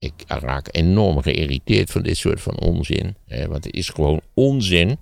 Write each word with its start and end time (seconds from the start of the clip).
ik 0.00 0.12
raak 0.26 0.68
enorm 0.70 1.22
geïrriteerd 1.22 1.90
van 1.90 2.02
dit 2.02 2.16
soort 2.16 2.40
van 2.40 2.60
onzin. 2.60 3.16
Want 3.26 3.64
het 3.64 3.74
is 3.74 3.88
gewoon 3.88 4.20
onzin. 4.34 4.98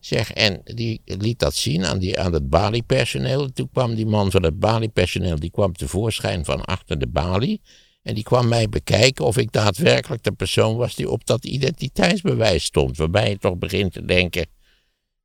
Zeg, 0.00 0.32
en 0.32 0.60
die 0.64 1.00
liet 1.04 1.38
dat 1.38 1.54
zien 1.54 1.84
aan, 1.84 1.98
die, 1.98 2.20
aan 2.20 2.32
het 2.32 2.50
Bali-personeel. 2.50 3.52
Toen 3.52 3.68
kwam 3.72 3.94
die 3.94 4.06
man 4.06 4.30
van 4.30 4.42
het 4.42 4.58
Bali-personeel, 4.58 5.38
die 5.38 5.50
kwam 5.50 5.72
tevoorschijn 5.72 6.44
van 6.44 6.64
achter 6.64 6.98
de 6.98 7.06
balie. 7.06 7.60
En 8.02 8.14
die 8.14 8.24
kwam 8.24 8.48
mij 8.48 8.68
bekijken 8.68 9.24
of 9.24 9.36
ik 9.36 9.52
daadwerkelijk 9.52 10.22
de 10.22 10.32
persoon 10.32 10.76
was 10.76 10.94
die 10.94 11.10
op 11.10 11.26
dat 11.26 11.44
identiteitsbewijs 11.44 12.64
stond. 12.64 12.96
Waarbij 12.96 13.28
je 13.28 13.38
toch 13.38 13.56
begint 13.56 13.92
te 13.92 14.04
denken, 14.04 14.46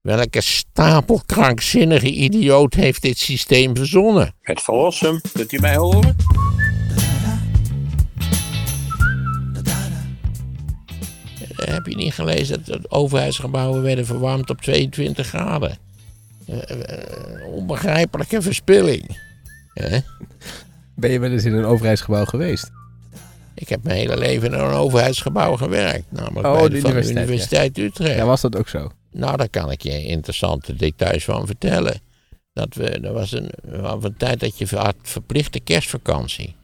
welke 0.01 0.41
stapel 0.41 1.21
krankzinnige 1.25 2.11
idioot 2.11 2.73
heeft 2.73 3.01
dit 3.01 3.17
systeem 3.17 3.75
verzonnen? 3.75 4.35
Het 4.41 4.61
verlossen, 4.61 5.21
kunt 5.33 5.51
u 5.51 5.59
mij 5.59 5.75
horen? 5.75 6.15
Heb 11.73 11.85
je 11.85 11.95
niet 11.95 12.13
gelezen 12.13 12.63
dat 12.65 12.91
overheidsgebouwen 12.91 13.81
werden 13.81 14.05
verwarmd 14.05 14.49
op 14.49 14.61
22 14.61 15.27
graden? 15.27 15.77
Eh, 16.45 16.69
eh, 16.69 17.45
onbegrijpelijke 17.47 18.41
verspilling. 18.41 19.19
Ben 20.95 21.11
je 21.11 21.19
wel 21.19 21.31
eens 21.31 21.45
in 21.45 21.53
een 21.53 21.65
overheidsgebouw 21.65 22.25
geweest? 22.25 22.71
Ik 23.55 23.69
heb 23.69 23.83
mijn 23.83 23.97
hele 23.97 24.17
leven 24.17 24.53
in 24.53 24.59
een 24.59 24.71
overheidsgebouw 24.71 25.55
gewerkt. 25.55 26.05
Namelijk 26.09 26.47
Oh, 26.47 26.53
bij 26.53 26.61
de 26.61 26.69
de, 26.69 26.81
van 26.81 26.89
de 26.89 26.95
universiteit, 26.95 27.27
Universiteit 27.27 27.77
Utrecht. 27.77 28.17
Ja, 28.17 28.25
was 28.25 28.41
dat 28.41 28.55
ook 28.55 28.67
zo? 28.67 28.91
Nou, 29.11 29.37
daar 29.37 29.49
kan 29.49 29.71
ik 29.71 29.81
je 29.81 30.03
interessante 30.03 30.75
details 30.75 31.23
van 31.23 31.45
vertellen. 31.45 32.01
Dat 32.53 32.75
we, 32.75 32.89
er 32.89 33.13
was 33.13 33.31
een, 33.31 33.49
een 33.63 34.17
tijd 34.17 34.39
dat 34.39 34.57
je 34.57 34.67
had 34.75 34.95
verplichte 35.01 35.59
kerstvakantie. 35.59 36.55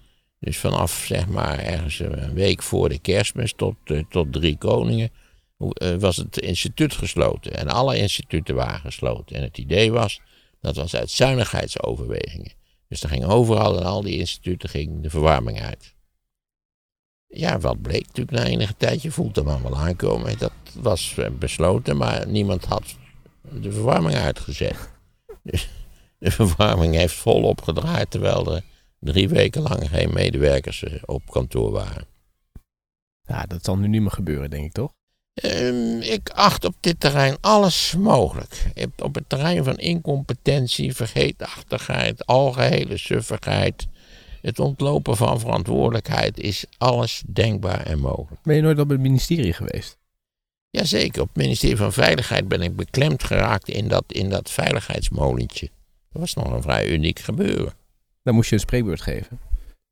Dus 0.43 0.57
vanaf 0.57 1.03
zeg 1.07 1.27
maar 1.27 1.59
ergens 1.59 1.99
een 1.99 2.33
week 2.33 2.63
voor 2.63 2.89
de 2.89 2.99
kerstmis 2.99 3.53
tot, 3.55 3.75
eh, 3.83 4.03
tot 4.09 4.33
drie 4.33 4.57
koningen 4.57 5.09
eh, 5.57 5.95
was 5.95 6.17
het 6.17 6.39
instituut 6.39 6.93
gesloten. 6.93 7.53
En 7.53 7.67
alle 7.67 7.97
instituten 7.97 8.55
waren 8.55 8.79
gesloten. 8.79 9.35
En 9.35 9.41
het 9.41 9.57
idee 9.57 9.91
was, 9.91 10.21
dat 10.61 10.75
was 10.75 10.95
uit 10.95 11.09
zuinigheidsoverwegingen. 11.09 12.51
Dus 12.87 13.03
er 13.03 13.09
ging 13.09 13.25
overal 13.25 13.77
in 13.77 13.83
al 13.83 14.01
die 14.01 14.17
instituten 14.17 14.69
ging 14.69 15.01
de 15.01 15.09
verwarming 15.09 15.61
uit. 15.61 15.93
Ja, 17.27 17.59
wat 17.59 17.81
bleek 17.81 18.07
natuurlijk 18.07 18.37
na 18.37 18.43
enige 18.43 18.77
tijd, 18.77 19.01
je 19.01 19.11
voelt 19.11 19.35
hem 19.35 19.47
allemaal 19.47 19.77
aankomen. 19.77 20.37
Dat 20.37 20.53
was 20.73 21.17
eh, 21.17 21.29
besloten, 21.39 21.97
maar 21.97 22.27
niemand 22.27 22.65
had 22.65 22.95
de 23.41 23.71
verwarming 23.71 24.15
uitgezet. 24.15 24.75
Dus 25.43 25.69
de 26.17 26.31
verwarming 26.31 26.95
heeft 26.95 27.13
volop 27.13 27.61
gedraaid, 27.61 28.11
terwijl 28.11 28.55
er 28.55 28.63
drie 29.03 29.29
weken 29.29 29.61
lang 29.61 29.89
geen 29.89 30.13
medewerkers 30.13 30.83
eh, 30.83 30.93
op 31.05 31.29
kantoor 31.31 31.71
waren. 31.71 32.05
Ja, 33.21 33.45
dat 33.45 33.63
zal 33.65 33.77
nu 33.77 33.87
niet 33.87 34.01
meer 34.01 34.11
gebeuren, 34.11 34.49
denk 34.49 34.65
ik 34.65 34.71
toch? 34.71 34.93
Ehm, 35.33 35.99
ik 35.99 36.29
acht 36.29 36.65
op 36.65 36.75
dit 36.79 36.99
terrein 36.99 37.37
alles 37.41 37.95
mogelijk. 37.95 38.65
Op- 38.75 39.01
Op 39.03 39.15
het 39.15 39.23
terrein 39.29 39.63
van 39.63 39.77
incompetentie, 39.77 40.95
vergeetachtigheid, 40.95 42.25
algehele 42.25 42.97
suffigheid, 42.97 43.87
het 44.41 44.59
ontlopen 44.59 45.17
van 45.17 45.39
verantwoordelijkheid 45.39 46.39
is 46.39 46.65
alles 46.77 47.23
denkbaar 47.27 47.85
en 47.85 47.99
mogelijk. 47.99 48.41
Ben 48.43 48.55
je 48.55 48.61
nooit 48.61 48.79
op 48.79 48.89
het 48.89 48.99
ministerie 48.99 49.53
geweest? 49.53 49.97
Jazeker, 50.69 51.21
op 51.21 51.27
het 51.27 51.37
ministerie 51.37 51.77
van 51.77 51.93
Veiligheid 51.93 52.47
ben 52.47 52.61
ik 52.61 52.75
beklemd 52.75 53.23
geraakt 53.23 53.69
in 53.69 53.87
dat, 53.87 54.03
in 54.07 54.29
dat 54.29 54.51
veiligheidsmolentje. 54.51 55.69
Dat 56.11 56.21
was 56.21 56.33
nog 56.33 56.51
een 56.51 56.61
vrij 56.61 56.87
uniek 56.87 57.19
gebeuren. 57.19 57.73
Dan 58.23 58.35
moest 58.35 58.49
je 58.49 58.55
een 58.55 58.61
spreekbeurt 58.61 59.01
geven. 59.01 59.39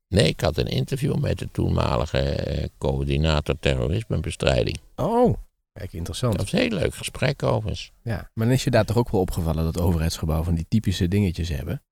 Nee, 0.08 0.26
ik 0.28 0.40
had 0.40 0.56
een 0.56 0.66
interview 0.66 1.16
met 1.16 1.38
de 1.38 1.48
toenmalige 1.52 2.18
eh, 2.18 2.68
coördinator 2.78 3.58
terrorismebestrijding. 3.58 4.78
Oh, 4.96 5.34
kijk, 5.72 5.92
interessant. 5.92 6.32
Dat 6.36 6.42
was 6.50 6.52
een 6.52 6.58
heel 6.68 6.78
leuk 6.78 6.94
gesprek 6.94 7.42
overigens. 7.42 7.92
Ja, 8.02 8.30
maar 8.34 8.46
dan 8.46 8.54
is 8.54 8.64
je 8.64 8.70
daar 8.70 8.84
toch 8.84 8.96
ook 8.96 9.10
wel 9.10 9.20
opgevallen 9.20 9.64
dat 9.64 9.80
overheidsgebouwen 9.80 10.46
van 10.46 10.54
die 10.54 10.66
typische 10.68 11.08
dingetjes 11.08 11.48
hebben? 11.48 11.82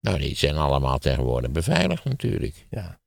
Nou, 0.00 0.18
die 0.18 0.36
zijn 0.36 0.56
allemaal 0.56 0.98
tegenwoordig 0.98 1.50
beveiligd 1.50 2.04
natuurlijk. 2.04 2.66
Ja. 2.70 3.00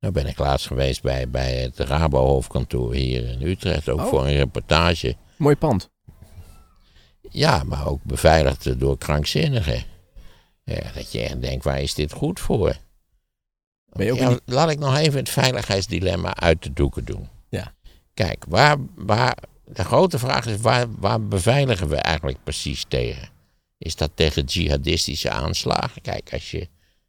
Nou 0.00 0.12
ben 0.14 0.26
ik 0.26 0.38
laatst 0.38 0.66
geweest 0.66 1.02
bij, 1.02 1.28
bij 1.28 1.54
het 1.62 1.78
Rabo-hoofdkantoor 1.78 2.94
hier 2.94 3.28
in 3.28 3.42
Utrecht, 3.42 3.88
ook 3.88 4.00
Oh. 4.00 4.06
voor 4.06 4.26
een 4.26 4.36
reportage. 4.36 5.16
Mooi 5.36 5.56
pand. 5.56 5.90
Ja, 7.30 7.62
maar 7.62 7.86
ook 7.86 8.02
beveiligd 8.02 8.78
door 8.80 8.98
krankzinnigen. 8.98 9.82
Ja, 10.74 10.92
dat 10.94 11.12
je 11.12 11.20
echt 11.20 11.40
denkt, 11.40 11.64
waar 11.64 11.82
is 11.82 11.94
dit 11.94 12.12
goed 12.12 12.40
voor? 12.40 12.76
Ja, 13.92 14.28
niet... 14.28 14.40
Laat 14.44 14.70
ik 14.70 14.78
nog 14.78 14.96
even 14.96 15.18
het 15.18 15.28
veiligheidsdilemma 15.28 16.34
uit 16.34 16.62
de 16.62 16.72
doeken 16.72 17.04
doen. 17.04 17.28
Ja. 17.48 17.74
Kijk, 18.14 18.44
waar, 18.48 18.76
waar, 18.94 19.36
de 19.64 19.84
grote 19.84 20.18
vraag 20.18 20.46
is, 20.46 20.60
waar, 20.60 20.86
waar 20.98 21.22
beveiligen 21.22 21.88
we 21.88 21.96
eigenlijk 21.96 22.38
precies 22.44 22.84
tegen? 22.88 23.28
Is 23.78 23.96
dat 23.96 24.10
tegen 24.14 24.44
jihadistische 24.44 25.30
aanslagen? 25.30 26.02
Kijk, 26.02 26.32
als 26.32 26.50
je, 26.50 26.68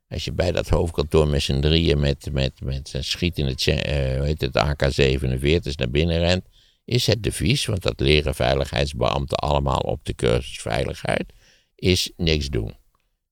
als 0.10 0.26
je 0.26 0.32
bij 0.32 0.52
dat 0.52 0.70
hoofdkantoor 0.70 1.28
met 1.28 1.42
z'n 1.42 1.60
drieën 1.60 2.00
met, 2.00 2.30
met, 2.32 2.62
met 2.62 2.94
een 2.94 3.04
schiet 3.04 3.38
in 3.38 3.46
het, 3.46 3.68
eh, 3.68 4.18
hoe 4.18 4.26
heet 4.26 4.42
het 4.42 4.56
AK-47 4.56 5.76
naar 5.76 5.90
binnen 5.90 6.20
rent, 6.20 6.46
is 6.86 7.08
het 7.08 7.24
devies, 7.24 7.66
want 7.66 7.82
dat 7.82 8.00
leren 8.00 8.36
veiligheidsbeambten 8.36 9.38
allemaal 9.38 9.80
op 9.80 10.06
de 10.06 10.16
cursus 10.16 10.62
veiligheid, 10.62 11.34
is 11.76 12.12
niks 12.16 12.48
doen. 12.48 12.76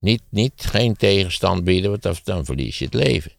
Niet, 0.06 0.22
niet 0.30 0.54
geen 0.56 0.96
tegenstand 0.96 1.64
bieden, 1.64 1.90
want 1.90 2.26
dan, 2.26 2.46
verlies 2.46 2.80
je 2.80 2.86
het 2.86 2.94
leven. 2.94 3.32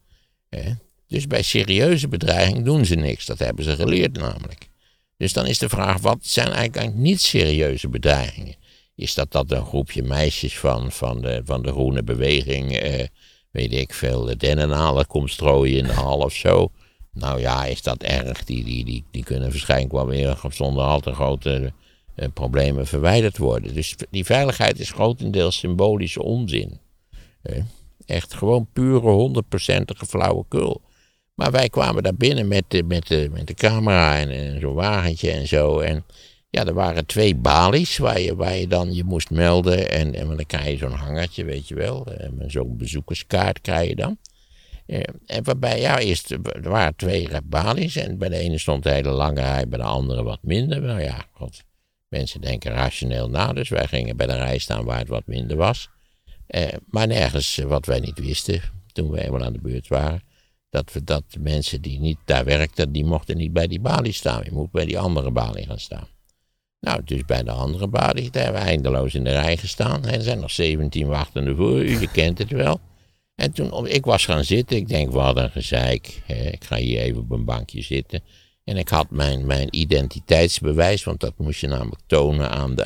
Dus 1.09 1.27
bij 1.27 1.43
serieuze 1.43 2.09
bedreiging 2.09 2.65
doen 2.65 2.85
ze 2.85 2.95
niks. 2.95 3.27
Dat 3.27 3.39
hebben 3.39 3.65
ze 3.65 3.77
geleerd 3.77 4.17
namelijk. 4.17 4.69
Dus 5.17 5.33
dan 5.33 5.47
is 5.47 5.59
de 5.59 5.69
vraag, 5.69 6.01
wat 6.01 6.19
zijn 6.21 6.49
eigenlijk 6.49 6.95
niet 6.95 7.21
serieuze 7.21 7.89
bedreigingen? 7.89 8.55
Is 8.95 9.15
dat 9.15 9.33
dat 9.33 9.51
een 9.51 9.65
groepje 9.65 10.03
meisjes 10.03 10.59
van, 10.59 10.93
van, 10.93 11.21
de, 11.21 11.43
van 11.45 11.63
de 11.63 11.71
groene 11.71 12.03
beweging, 12.03 12.73
eh, 12.73 13.07
weet 13.51 13.73
ik 13.73 13.95
veel, 13.95 14.25
de 14.25 14.37
dennenalen 14.37 15.07
komt 15.07 15.31
strooien 15.31 15.79
in 15.79 15.85
de 15.85 15.93
hal 15.93 16.19
of 16.19 16.35
zo? 16.35 16.71
Nou 17.13 17.41
ja, 17.41 17.65
is 17.65 17.83
dat 17.83 18.03
erg? 18.03 18.45
Die, 18.45 18.65
die, 18.65 18.85
die, 18.85 19.05
die 19.11 19.25
kunnen 19.25 19.51
waarschijnlijk 19.51 19.93
wel 19.93 20.07
weer 20.07 20.39
zonder 20.51 20.85
al 20.85 21.01
te 21.01 21.13
grote 21.13 21.73
problemen 22.35 22.87
verwijderd 22.87 23.39
worden. 23.39 23.75
Dus 23.75 23.95
die 24.11 24.25
veiligheid 24.25 24.79
is 24.79 24.91
grotendeels 24.91 25.59
symbolische 25.59 26.23
onzin. 26.23 26.81
Echt 28.07 28.35
gewoon 28.35 28.69
pure 28.73 29.43
100%ige 29.45 30.07
flauwekul. 30.07 30.81
Maar 31.35 31.51
wij 31.51 31.69
kwamen 31.69 32.03
daar 32.03 32.15
binnen 32.15 32.49
met 32.49 32.65
de, 32.69 32.83
met 32.83 33.07
de, 33.07 33.29
met 33.33 33.47
de 33.47 33.55
camera 33.55 34.19
en, 34.19 34.61
zo'n 34.61 34.75
wagentje 34.75 35.31
en 35.31 35.47
zo. 35.47 35.79
En 35.79 36.05
ja, 36.51 36.65
er 36.65 36.75
waren 36.75 37.07
twee 37.07 37.35
balies 37.35 37.99
waar 37.99 38.21
je, 38.21 38.37
waar 38.37 38.57
je 38.57 38.67
dan 38.67 38.95
je 38.95 39.05
moest 39.05 39.31
melden. 39.31 39.91
En, 39.91 40.15
en 40.15 40.27
dan 40.27 40.47
krijg 40.47 40.71
je 40.71 40.77
zo'n 40.77 40.93
hangertje, 40.93 41.45
weet 41.45 41.69
je 41.69 41.75
wel. 41.75 42.07
Zo'n 42.47 42.77
bezoekerskaart 42.77 43.61
krijg 43.61 43.89
je 43.89 43.97
dan. 43.97 44.19
Eh, 44.87 45.01
En 45.27 45.45
waarbij, 45.45 45.81
ja, 45.81 45.99
eerst, 45.99 46.31
er 46.31 46.69
waren 46.69 46.97
twee 46.97 47.29
balies. 47.45 47.97
En 47.97 48.19
bij 48.19 48.29
de 48.29 48.37
ene 48.37 48.59
stond 48.59 48.87
een 48.87 48.93
hele 48.93 49.11
lange 49.11 49.41
rij, 49.41 49.69
bij 49.69 49.79
de 49.79 49.85
andere 49.85 50.23
wat 50.23 50.39
minder. 50.43 50.81
Nou 50.81 51.03
ja, 51.03 51.25
god, 51.33 51.63
mensen 52.09 52.41
denken 52.41 52.73
rationeel 52.73 53.29
na. 53.29 53.53
Dus 53.53 53.69
wij 53.69 53.87
gingen 53.87 54.17
bij 54.17 54.27
de 54.27 54.37
rij 54.37 54.59
staan 54.59 54.85
waar 54.85 54.99
het 54.99 55.09
wat 55.09 55.27
minder 55.27 55.57
was. 55.57 55.89
Eh, 56.47 56.69
maar 56.87 57.07
nergens 57.07 57.59
eh, 57.59 57.67
wat 57.67 57.87
wij 57.87 58.01
niet 58.01 58.19
wisten, 58.19 58.61
toen 58.93 59.11
we 59.11 59.25
eenmaal 59.25 59.45
aan 59.45 59.53
de 59.53 59.61
beurt 59.61 59.89
waren. 59.89 60.23
Dat, 60.71 60.93
we, 60.93 61.05
dat 61.05 61.25
mensen 61.39 61.83
die 61.83 62.01
niet 62.01 62.19
daar 62.25 62.45
werkten, 62.45 62.93
die 62.93 63.05
mochten 63.05 63.37
niet 63.37 63.53
bij 63.53 63.67
die 63.67 63.81
balie 63.81 64.13
staan. 64.13 64.45
Je 64.45 64.53
moet 64.53 64.71
bij 64.71 64.85
die 64.85 64.99
andere 64.99 65.31
balie 65.31 65.67
gaan 65.67 65.79
staan. 65.79 66.09
Nou, 66.81 67.01
dus 67.05 67.25
bij 67.25 67.43
de 67.43 67.51
andere 67.51 67.89
balie, 67.89 68.31
daar 68.31 68.43
hebben 68.43 68.63
we 68.63 68.69
eindeloos 68.69 69.15
in 69.15 69.25
de 69.25 69.31
rij 69.31 69.57
gestaan. 69.57 70.05
Er 70.05 70.23
zijn 70.23 70.41
nog 70.41 70.51
17 70.51 71.07
wachtende 71.07 71.55
voor 71.55 71.85
u, 71.85 72.07
kent 72.07 72.39
het 72.39 72.51
wel. 72.51 72.81
En 73.35 73.53
toen, 73.53 73.87
ik 73.87 74.05
was 74.05 74.25
gaan 74.25 74.45
zitten, 74.45 74.77
ik 74.77 74.89
denk, 74.89 75.13
wat 75.13 75.37
een 75.37 75.51
gezeik. 75.51 76.23
Hè, 76.25 76.35
ik 76.35 76.65
ga 76.65 76.77
hier 76.77 77.01
even 77.01 77.21
op 77.21 77.31
een 77.31 77.45
bankje 77.45 77.83
zitten. 77.83 78.21
En 78.67 78.77
ik 78.77 78.89
had 78.89 79.11
mijn, 79.11 79.47
mijn 79.47 79.69
identiteitsbewijs, 79.71 81.05
want 81.05 81.21
dat 81.21 81.33
moest 81.39 81.61
je 81.61 81.67
namelijk 81.67 82.01
tonen 82.07 82.51
aan 82.51 82.75
de, 82.75 82.85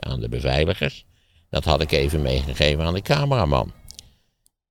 aan, 0.00 0.20
de, 0.20 0.28
beveiligers. 0.30 1.04
Dat 1.50 1.64
had 1.64 1.82
ik 1.82 1.92
even 1.92 2.22
meegegeven 2.22 2.84
aan 2.84 2.94
de 2.94 3.02
cameraman. 3.02 3.72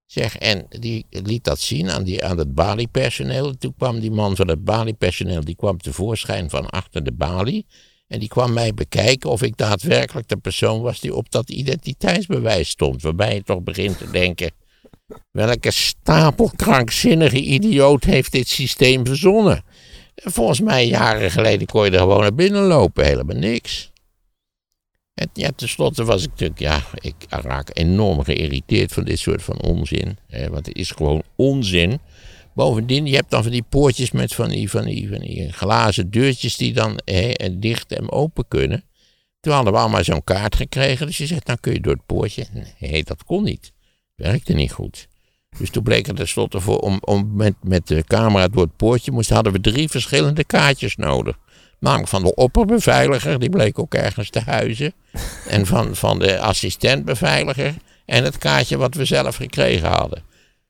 Zeg, 0.05 0.37
en 0.37 0.65
die 0.69 1.05
liet 1.09 1.43
dat 1.43 1.59
zien 1.59 1.89
aan, 1.89 2.03
die, 2.03 2.25
aan 2.25 2.37
het 2.37 2.53
Bali-personeel. 2.53 3.57
Toen 3.57 3.73
kwam 3.77 3.99
die 3.99 4.11
man 4.11 4.35
van 4.35 4.47
het 4.47 4.63
Bali-personeel, 4.63 5.43
die 5.43 5.55
kwam 5.55 5.77
tevoorschijn 5.77 6.49
van 6.49 6.69
achter 6.69 7.03
de 7.03 7.13
balie. 7.13 7.65
En 8.07 8.19
die 8.19 8.29
kwam 8.29 8.53
mij 8.53 8.73
bekijken 8.73 9.29
of 9.29 9.41
ik 9.41 9.57
daadwerkelijk 9.57 10.27
de 10.27 10.37
persoon 10.37 10.81
was 10.81 10.99
die 10.99 11.15
op 11.15 11.31
dat 11.31 11.49
identiteitsbewijs 11.49 12.69
stond. 12.69 13.01
Waarbij 13.01 13.33
je 13.33 13.43
toch 13.43 13.61
begint 13.61 13.97
te 13.97 14.11
denken, 14.11 14.51
welke 15.31 15.71
stapel 15.71 16.51
krankzinnige 16.55 17.41
idioot 17.41 18.03
heeft 18.03 18.31
dit 18.31 18.47
systeem 18.47 19.05
verzonnen? 19.05 19.63
Volgens 20.15 20.59
mij 20.59 20.87
jaren 20.87 21.31
geleden 21.31 21.67
kon 21.67 21.85
je 21.85 21.91
er 21.91 21.99
gewoon 21.99 22.21
naar 22.21 22.35
binnen 22.35 22.63
lopen, 22.63 23.05
helemaal 23.05 23.37
niks. 23.37 23.91
En 25.13 25.29
ja, 25.33 25.51
tenslotte 25.55 26.03
was 26.03 26.23
ik 26.23 26.29
natuurlijk, 26.29 26.59
ja, 26.59 26.83
ik 26.93 27.15
raak 27.29 27.69
enorm 27.73 28.23
geïrriteerd 28.23 28.93
van 28.93 29.03
dit 29.03 29.19
soort 29.19 29.43
van 29.43 29.61
onzin. 29.61 30.17
Hè, 30.27 30.49
want 30.49 30.65
het 30.65 30.75
is 30.75 30.91
gewoon 30.91 31.23
onzin. 31.35 31.99
Bovendien, 32.53 33.05
je 33.05 33.15
hebt 33.15 33.29
dan 33.29 33.43
van 33.43 33.51
die 33.51 33.63
poortjes 33.69 34.11
met 34.11 34.33
van 34.33 34.49
die, 34.49 34.69
van 34.69 34.85
die, 34.85 35.09
van 35.09 35.19
die 35.19 35.51
glazen 35.51 36.11
deurtjes 36.11 36.57
die 36.57 36.73
dan 36.73 36.99
hè, 37.05 37.59
dicht 37.59 37.91
en 37.91 38.11
open 38.11 38.47
kunnen. 38.47 38.83
Toen 39.39 39.53
hadden 39.53 39.73
we 39.73 39.79
allemaal 39.79 40.03
zo'n 40.03 40.23
kaart 40.23 40.55
gekregen. 40.55 41.05
Dus 41.05 41.17
je 41.17 41.25
zegt, 41.25 41.45
dan 41.45 41.59
kun 41.59 41.73
je 41.73 41.79
door 41.79 41.93
het 41.93 42.05
poortje. 42.05 42.45
Nee, 42.79 43.03
dat 43.03 43.23
kon 43.23 43.43
niet. 43.43 43.71
Werkte 44.15 44.53
niet 44.53 44.71
goed. 44.71 45.07
Dus 45.57 45.69
toen 45.69 45.83
bleek 45.83 46.07
er 46.07 46.15
tenslotte 46.15 46.59
voor, 46.59 46.77
om, 46.79 46.97
om 47.01 47.31
met, 47.33 47.53
met 47.63 47.87
de 47.87 48.03
camera 48.03 48.47
door 48.47 48.61
het 48.63 48.75
poortje 48.75 49.11
moest, 49.11 49.29
hadden 49.29 49.53
we 49.53 49.61
drie 49.61 49.89
verschillende 49.89 50.43
kaartjes 50.43 50.95
nodig. 50.95 51.37
Namelijk 51.79 52.09
van 52.09 52.23
de 52.23 52.35
opperbeveiliger, 52.35 53.39
die 53.39 53.49
bleek 53.49 53.79
ook 53.79 53.93
ergens 53.93 54.29
te 54.29 54.39
huizen. 54.39 54.93
En 55.47 55.65
van, 55.65 55.95
van 55.95 56.19
de 56.19 56.39
assistentbeveiliger. 56.39 57.73
En 58.05 58.23
het 58.23 58.37
kaartje 58.37 58.77
wat 58.77 58.95
we 58.95 59.05
zelf 59.05 59.35
gekregen 59.35 59.89
hadden. 59.89 60.23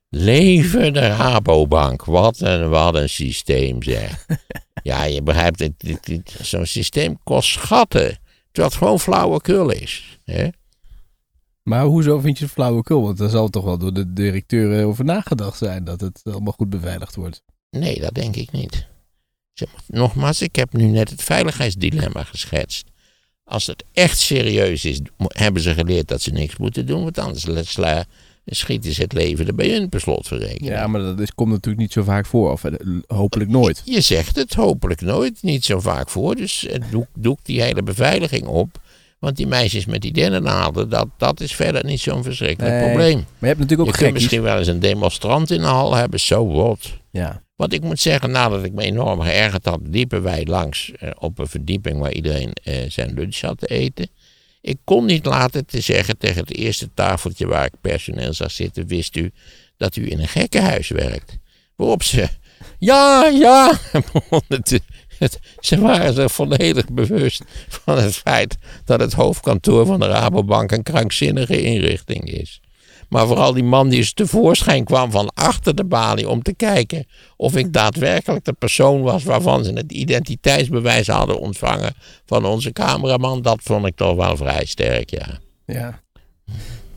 Leven 0.08 0.92
de 0.92 1.00
Rabobank. 1.08 2.04
Wat 2.04 2.40
een, 2.40 2.68
wat 2.68 2.94
een 2.94 3.08
systeem 3.08 3.82
zeg. 3.82 4.26
Ja, 4.82 5.04
je 5.04 5.22
begrijpt, 5.22 5.58
dit, 5.58 6.04
dit- 6.04 6.36
zo'n 6.42 6.66
systeem 6.66 7.18
kost 7.24 7.48
schatten. 7.50 8.18
Terwijl 8.52 8.68
het 8.68 8.74
gewoon 8.82 9.00
flauwekul 9.00 9.70
is. 9.70 10.18
Hè? 10.24 10.48
Maar 11.62 11.84
hoezo 11.84 12.18
vind 12.18 12.38
je 12.38 12.44
het 12.44 12.52
flauwekul? 12.52 13.02
Want 13.02 13.18
daar 13.18 13.28
zal 13.28 13.48
toch 13.48 13.64
wel 13.64 13.78
door 13.78 13.92
de 13.92 14.12
directeur 14.12 14.84
over 14.84 15.04
nagedacht 15.04 15.58
zijn 15.58 15.84
dat 15.84 16.00
het 16.00 16.20
allemaal 16.24 16.52
goed 16.52 16.70
beveiligd 16.70 17.14
wordt. 17.14 17.42
Nee, 17.70 18.00
dat 18.00 18.14
denk 18.14 18.36
ik 18.36 18.52
niet. 18.52 18.86
Zeg 19.52 19.68
maar, 19.72 19.82
nogmaals, 20.00 20.42
ik 20.42 20.56
heb 20.56 20.72
nu 20.72 20.84
net 20.86 21.10
het 21.10 21.22
veiligheidsdilemma 21.22 22.22
geschetst. 22.24 22.86
Als 23.44 23.66
het 23.66 23.84
echt 23.92 24.18
serieus 24.18 24.84
is, 24.84 25.00
hebben 25.18 25.62
ze 25.62 25.74
geleerd 25.74 26.08
dat 26.08 26.20
ze 26.20 26.30
niks 26.30 26.56
moeten 26.56 26.86
doen. 26.86 27.02
Want 27.02 27.18
anders 27.18 27.70
sla- 27.72 28.04
schieten 28.46 28.92
ze 28.92 29.02
het 29.02 29.12
leven 29.12 29.46
er 29.46 29.54
bij 29.54 29.70
hun 29.70 29.88
per 29.88 30.00
slotverrekening. 30.00 30.72
Ja, 30.72 30.86
maar 30.86 31.00
dat 31.00 31.20
is, 31.20 31.34
komt 31.34 31.50
natuurlijk 31.50 31.82
niet 31.82 31.92
zo 31.92 32.02
vaak 32.02 32.26
voor. 32.26 32.52
Of 32.52 32.64
hopelijk 33.06 33.50
nooit. 33.50 33.82
Je 33.84 34.00
zegt 34.00 34.36
het 34.36 34.54
hopelijk 34.54 35.00
nooit, 35.00 35.42
niet 35.42 35.64
zo 35.64 35.80
vaak 35.80 36.08
voor. 36.08 36.34
Dus 36.36 36.66
eh, 36.66 36.80
doe, 36.90 37.06
doe 37.14 37.36
die 37.42 37.62
hele 37.62 37.82
beveiliging 37.82 38.46
op. 38.46 38.80
Want 39.22 39.36
die 39.36 39.46
meisjes 39.46 39.84
met 39.86 40.00
die 40.00 40.12
dennennaalden, 40.12 40.88
dat, 40.88 41.08
dat 41.16 41.40
is 41.40 41.54
verder 41.54 41.84
niet 41.84 42.00
zo'n 42.00 42.22
verschrikkelijk 42.22 42.74
Nee, 42.74 42.84
probleem. 42.84 43.14
Maar 43.16 43.24
je 43.38 43.46
hebt 43.46 43.58
natuurlijk 43.58 43.70
Je 43.70 43.76
ook 43.78 43.86
kunt 43.86 43.96
gekkies. 43.96 44.12
misschien 44.22 44.42
wel 44.42 44.58
eens 44.58 44.66
een 44.66 44.80
demonstrant 44.80 45.50
in 45.50 45.60
de 45.60 45.66
hal 45.66 45.94
hebben, 45.94 46.20
zo 46.20 46.46
wat. 46.46 46.92
Ja. 47.10 47.42
Want 47.56 47.72
ik 47.72 47.82
moet 47.82 48.00
zeggen, 48.00 48.30
nadat 48.30 48.64
ik 48.64 48.72
me 48.72 48.82
enorm 48.82 49.20
geërgerd 49.20 49.64
had, 49.66 49.80
liepen 49.90 50.22
wij 50.22 50.44
langs 50.46 50.92
eh, 50.92 51.10
op 51.18 51.38
een 51.38 51.46
verdieping 51.46 51.98
waar 51.98 52.12
iedereen 52.12 52.52
eh, 52.62 52.74
zijn 52.88 53.14
lunch 53.14 53.34
zat 53.34 53.58
te 53.58 53.66
eten. 53.66 54.08
Ik 54.60 54.78
kon 54.84 55.04
niet 55.04 55.24
laten 55.24 55.66
te 55.66 55.80
zeggen 55.80 56.18
tegen 56.18 56.40
het 56.40 56.54
eerste 56.54 56.90
tafeltje 56.94 57.46
waar 57.46 57.64
ik 57.64 57.72
personeel 57.80 58.32
zag 58.32 58.50
zitten, 58.50 58.86
wist 58.86 59.16
u 59.16 59.30
dat 59.76 59.96
u 59.96 60.10
in 60.10 60.20
een 60.20 60.28
gekkenhuis 60.28 60.88
werkt. 60.88 61.36
Waarop 61.76 62.02
ze, 62.02 62.28
ja, 62.78 63.26
ja, 63.26 63.78
begonnen 64.12 64.62
te- 64.62 64.80
ze 65.60 65.80
waren 65.80 66.14
zich 66.14 66.32
volledig 66.32 66.86
bewust 66.92 67.42
van 67.84 67.98
het 67.98 68.16
feit 68.16 68.56
dat 68.84 69.00
het 69.00 69.12
hoofdkantoor 69.12 69.86
van 69.86 70.00
de 70.00 70.06
Rabobank 70.06 70.72
een 70.72 70.82
krankzinnige 70.82 71.62
inrichting 71.62 72.30
is. 72.30 72.60
Maar 73.08 73.26
vooral 73.26 73.52
die 73.52 73.64
man 73.64 73.88
die 73.88 73.98
eens 73.98 74.12
tevoorschijn 74.12 74.84
kwam 74.84 75.10
van 75.10 75.30
achter 75.34 75.74
de 75.74 75.84
balie 75.84 76.28
om 76.28 76.42
te 76.42 76.54
kijken 76.54 77.06
of 77.36 77.56
ik 77.56 77.72
daadwerkelijk 77.72 78.44
de 78.44 78.52
persoon 78.52 79.02
was 79.02 79.24
waarvan 79.24 79.64
ze 79.64 79.72
het 79.72 79.92
identiteitsbewijs 79.92 81.06
hadden 81.06 81.38
ontvangen 81.38 81.94
van 82.26 82.44
onze 82.44 82.72
cameraman, 82.72 83.42
dat 83.42 83.58
vond 83.62 83.86
ik 83.86 83.96
toch 83.96 84.16
wel 84.16 84.36
vrij 84.36 84.64
sterk, 84.64 85.10
ja. 85.10 85.38
Ja. 85.66 86.00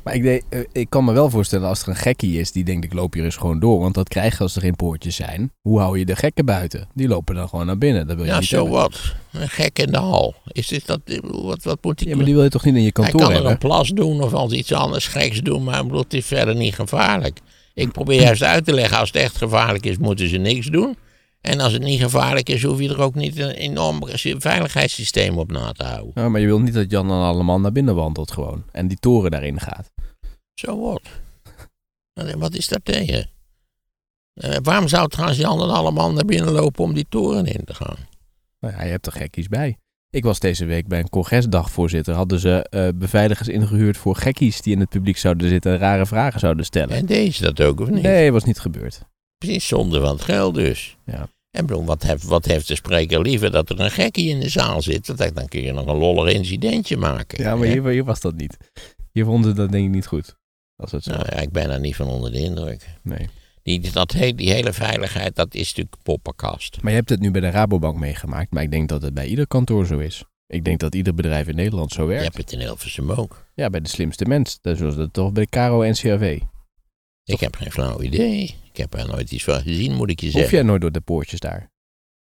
Maar 0.06 0.16
ik, 0.16 0.24
denk, 0.24 0.42
eh, 0.50 0.60
ik 0.72 0.90
kan 0.90 1.06
me 1.06 1.14
wel 1.14 1.30
voorstellen 1.30 1.68
als 1.68 1.82
er 1.82 1.88
een 1.88 1.96
gekkie 1.96 2.40
is 2.40 2.52
die 2.52 2.64
denkt 2.64 2.86
ik 2.86 2.94
loop 2.94 3.14
hier 3.14 3.24
eens 3.24 3.36
gewoon 3.36 3.60
door. 3.60 3.80
Want 3.80 3.94
dat 3.94 4.08
krijg 4.10 4.38
je 4.38 4.44
als 4.44 4.56
er 4.56 4.62
geen 4.62 4.76
poortjes 4.76 5.16
zijn. 5.16 5.52
Hoe 5.62 5.80
hou 5.80 6.00
je 6.00 6.06
de 6.06 6.16
gekken 6.16 6.46
buiten? 6.46 6.88
Die 6.94 7.08
lopen 7.08 7.36
dan 7.36 7.50
gewoon 7.50 7.66
naar 7.66 7.78
binnen. 7.78 8.08
Dat 8.08 8.16
wil 8.16 8.26
je 8.26 8.32
Ja, 8.32 8.42
zo 8.42 8.56
hebben. 8.56 8.74
wat. 8.74 9.16
Een 9.32 9.50
gek 9.50 9.80
in 9.80 9.92
de 9.92 9.98
hal. 9.98 10.34
Is 10.48 10.68
dit 10.68 10.86
dat, 10.86 11.00
wat, 11.22 11.64
wat 11.64 11.78
moet 11.82 12.02
ik 12.02 12.08
Ja, 12.08 12.16
maar 12.16 12.26
die 12.26 12.34
wil 12.34 12.44
je 12.44 12.50
toch 12.50 12.64
niet 12.66 12.74
in 12.76 12.80
je 12.84 12.84
Hij 12.84 12.92
kantoor 12.92 13.20
kan 13.20 13.30
er 13.30 13.34
hebben? 13.36 13.52
een 13.52 13.58
plas 13.58 13.90
doen 13.90 14.22
of 14.22 14.34
als 14.34 14.52
iets 14.54 14.74
anders 14.74 15.08
geks 15.08 15.42
doen, 15.42 15.64
maar 15.64 15.78
ik 15.80 15.84
bedoel, 15.86 16.02
het 16.02 16.14
is 16.14 16.26
verder 16.26 16.56
niet 16.56 16.76
gevaarlijk. 16.76 17.40
Ik 17.74 17.92
probeer 17.92 18.22
juist 18.22 18.44
uit 18.44 18.66
te 18.66 18.74
leggen, 18.74 18.98
als 18.98 19.08
het 19.12 19.22
echt 19.22 19.38
gevaarlijk 19.38 19.86
is, 19.86 19.98
moeten 19.98 20.30
ze 20.30 20.38
niks 20.38 20.68
doen. 20.68 20.98
En 21.46 21.60
als 21.60 21.74
het 21.74 21.84
niet 21.84 22.02
gevaarlijk 22.02 22.50
is, 22.50 22.64
hoef 22.64 22.80
je 22.80 22.90
er 22.90 23.02
ook 23.02 23.16
niet 23.16 23.40
een 23.40 23.50
enorm 23.50 24.02
veiligheidssysteem 24.38 25.38
op 25.38 25.52
na 25.52 25.72
te 25.72 25.84
houden. 25.84 26.12
Ja, 26.16 26.30
maar 26.30 26.42
je 26.42 26.46
wil 26.46 26.60
niet 26.60 26.74
dat 26.74 26.92
Jan 26.92 27.08
dan 27.08 27.22
allemaal 27.22 27.60
naar 27.60 27.72
binnen 27.72 27.96
wandelt 27.96 28.32
gewoon. 28.32 28.64
En 28.72 28.88
die 28.88 28.98
toren 29.00 29.32
daarin 29.32 29.60
gaat. 29.60 29.92
Zo 30.54 30.80
wat. 30.80 31.02
En 32.14 32.40
Wat 32.46 32.54
is 32.54 32.68
daar 32.68 32.82
tegen? 32.84 33.30
Eh, 34.34 34.56
waarom 34.64 34.88
zou 34.88 35.08
trouwens 35.08 35.40
Jan 35.40 35.58
dan 35.58 35.70
allemaal 35.70 36.14
naar 36.14 36.26
binnen 36.26 36.52
lopen 36.52 36.84
om 36.84 36.94
die 36.94 37.06
toren 37.10 37.46
in 37.46 37.66
te 37.66 37.74
gaan? 37.74 37.98
Nou 38.60 38.74
ja, 38.74 38.84
je 38.84 38.92
hebt 38.92 39.06
er 39.06 39.12
gekkies 39.12 39.48
bij. 39.48 39.78
Ik 40.10 40.24
was 40.24 40.40
deze 40.40 40.66
week 40.66 40.88
bij 40.88 41.00
een 41.00 41.10
congresdag, 41.10 41.72
voorzitter. 41.72 42.14
Hadden 42.14 42.40
ze 42.40 42.68
eh, 42.70 42.88
beveiligers 42.96 43.48
ingehuurd 43.48 43.98
voor 43.98 44.16
gekkies 44.16 44.62
die 44.62 44.74
in 44.74 44.80
het 44.80 44.90
publiek 44.90 45.18
zouden 45.18 45.50
zitten 45.50 45.72
en 45.72 45.78
rare 45.78 46.06
vragen 46.06 46.40
zouden 46.40 46.66
stellen. 46.66 46.96
En 46.96 47.06
deze 47.06 47.42
dat 47.42 47.62
ook 47.62 47.80
of 47.80 47.90
niet? 47.90 48.04
Nee, 48.04 48.32
was 48.32 48.44
niet 48.44 48.60
gebeurd. 48.60 49.02
Precies 49.38 49.68
zonde 49.68 50.00
van 50.00 50.12
het 50.12 50.22
geld 50.22 50.56
dus. 50.56 50.98
Ja. 51.06 51.28
En 51.56 51.66
bedoel, 51.66 51.86
wat 51.86 52.04
heeft, 52.04 52.24
wat 52.24 52.46
heeft 52.46 52.68
de 52.68 52.76
spreker 52.76 53.22
liever 53.22 53.52
dat 53.52 53.70
er 53.70 53.80
een 53.80 53.92
gekkie 53.92 54.30
in 54.30 54.40
de 54.40 54.50
zaal 54.50 54.82
zit? 54.82 55.08
Want 55.08 55.36
dan 55.36 55.48
kun 55.48 55.62
je 55.62 55.72
nog 55.72 55.86
een 55.88 55.98
lollig 55.98 56.34
incidentje 56.34 56.98
maken. 56.98 57.44
Ja, 57.44 57.56
maar 57.56 57.68
hier, 57.68 57.88
hier 57.88 58.04
was 58.04 58.20
dat 58.22 58.36
niet. 58.36 58.58
Hier 59.12 59.26
vonden 59.26 59.50
ze 59.52 59.56
dat 59.58 59.72
denk 59.72 59.86
ik 59.86 59.92
niet 59.92 60.08
goed. 60.08 60.36
Als 60.76 60.92
het 60.92 61.04
zo. 61.04 61.12
Nou 61.12 61.26
ja, 61.30 61.38
ik 61.38 61.52
ben 61.52 61.68
daar 61.68 61.80
niet 61.80 61.96
van 61.96 62.08
onder 62.08 62.32
de 62.32 62.38
indruk. 62.40 62.90
Nee. 63.04 63.30
Die, 63.64 63.92
dat, 63.92 64.12
he- 64.12 64.32
die 64.36 64.52
hele 64.52 64.74
veiligheid, 64.74 65.36
dat 65.36 65.54
is 65.54 65.68
natuurlijk 65.68 65.96
poppenkast. 66.04 66.78
Maar 66.82 66.92
je 66.92 66.98
hebt 66.98 67.10
het 67.10 67.20
nu 67.20 67.32
bij 67.32 67.42
de 67.42 67.50
Rabobank 67.50 67.98
meegemaakt. 68.00 68.52
Maar 68.52 68.64
ik 68.64 68.72
denk 68.72 68.90
dat 68.90 69.02
het 69.02 69.14
bij 69.14 69.28
ieder 69.28 69.48
kantoor 69.48 69.86
zo 69.86 69.98
is. 69.98 70.24
Ik 70.48 70.64
denk 70.64 70.80
dat 70.80 70.96
ieder 70.96 71.14
bedrijf 71.14 71.48
in 71.48 71.56
Nederland 71.56 71.92
zo 71.92 72.02
Je 72.02 72.08
werkt. 72.08 72.24
hebt 72.24 72.38
het 72.38 72.52
in 72.52 72.60
Hilversum 72.60 73.12
ook. 73.12 73.46
Ja, 73.54 73.70
bij 73.70 73.82
de 73.82 73.90
slimste 73.90 74.26
mens. 74.26 74.58
Dat 74.62 74.80
is 74.82 74.96
dat 74.96 75.14
toch 75.14 75.32
bij 75.32 75.46
Caro 75.46 75.82
en 75.82 75.94
CRV. 75.94 76.40
Ik 77.26 77.40
heb 77.40 77.56
geen 77.56 77.72
flauw 77.72 78.02
idee. 78.02 78.56
Ik 78.72 78.78
heb 78.78 78.94
er 78.94 79.08
nooit 79.08 79.32
iets 79.32 79.44
van 79.44 79.62
gezien, 79.62 79.94
moet 79.94 80.10
ik 80.10 80.20
je 80.20 80.26
Hoef 80.26 80.36
zeggen. 80.36 80.54
jij 80.58 80.66
nooit 80.66 80.82
door 80.82 80.92
de 80.92 81.02
poortjes 81.02 81.40
daar? 81.40 81.72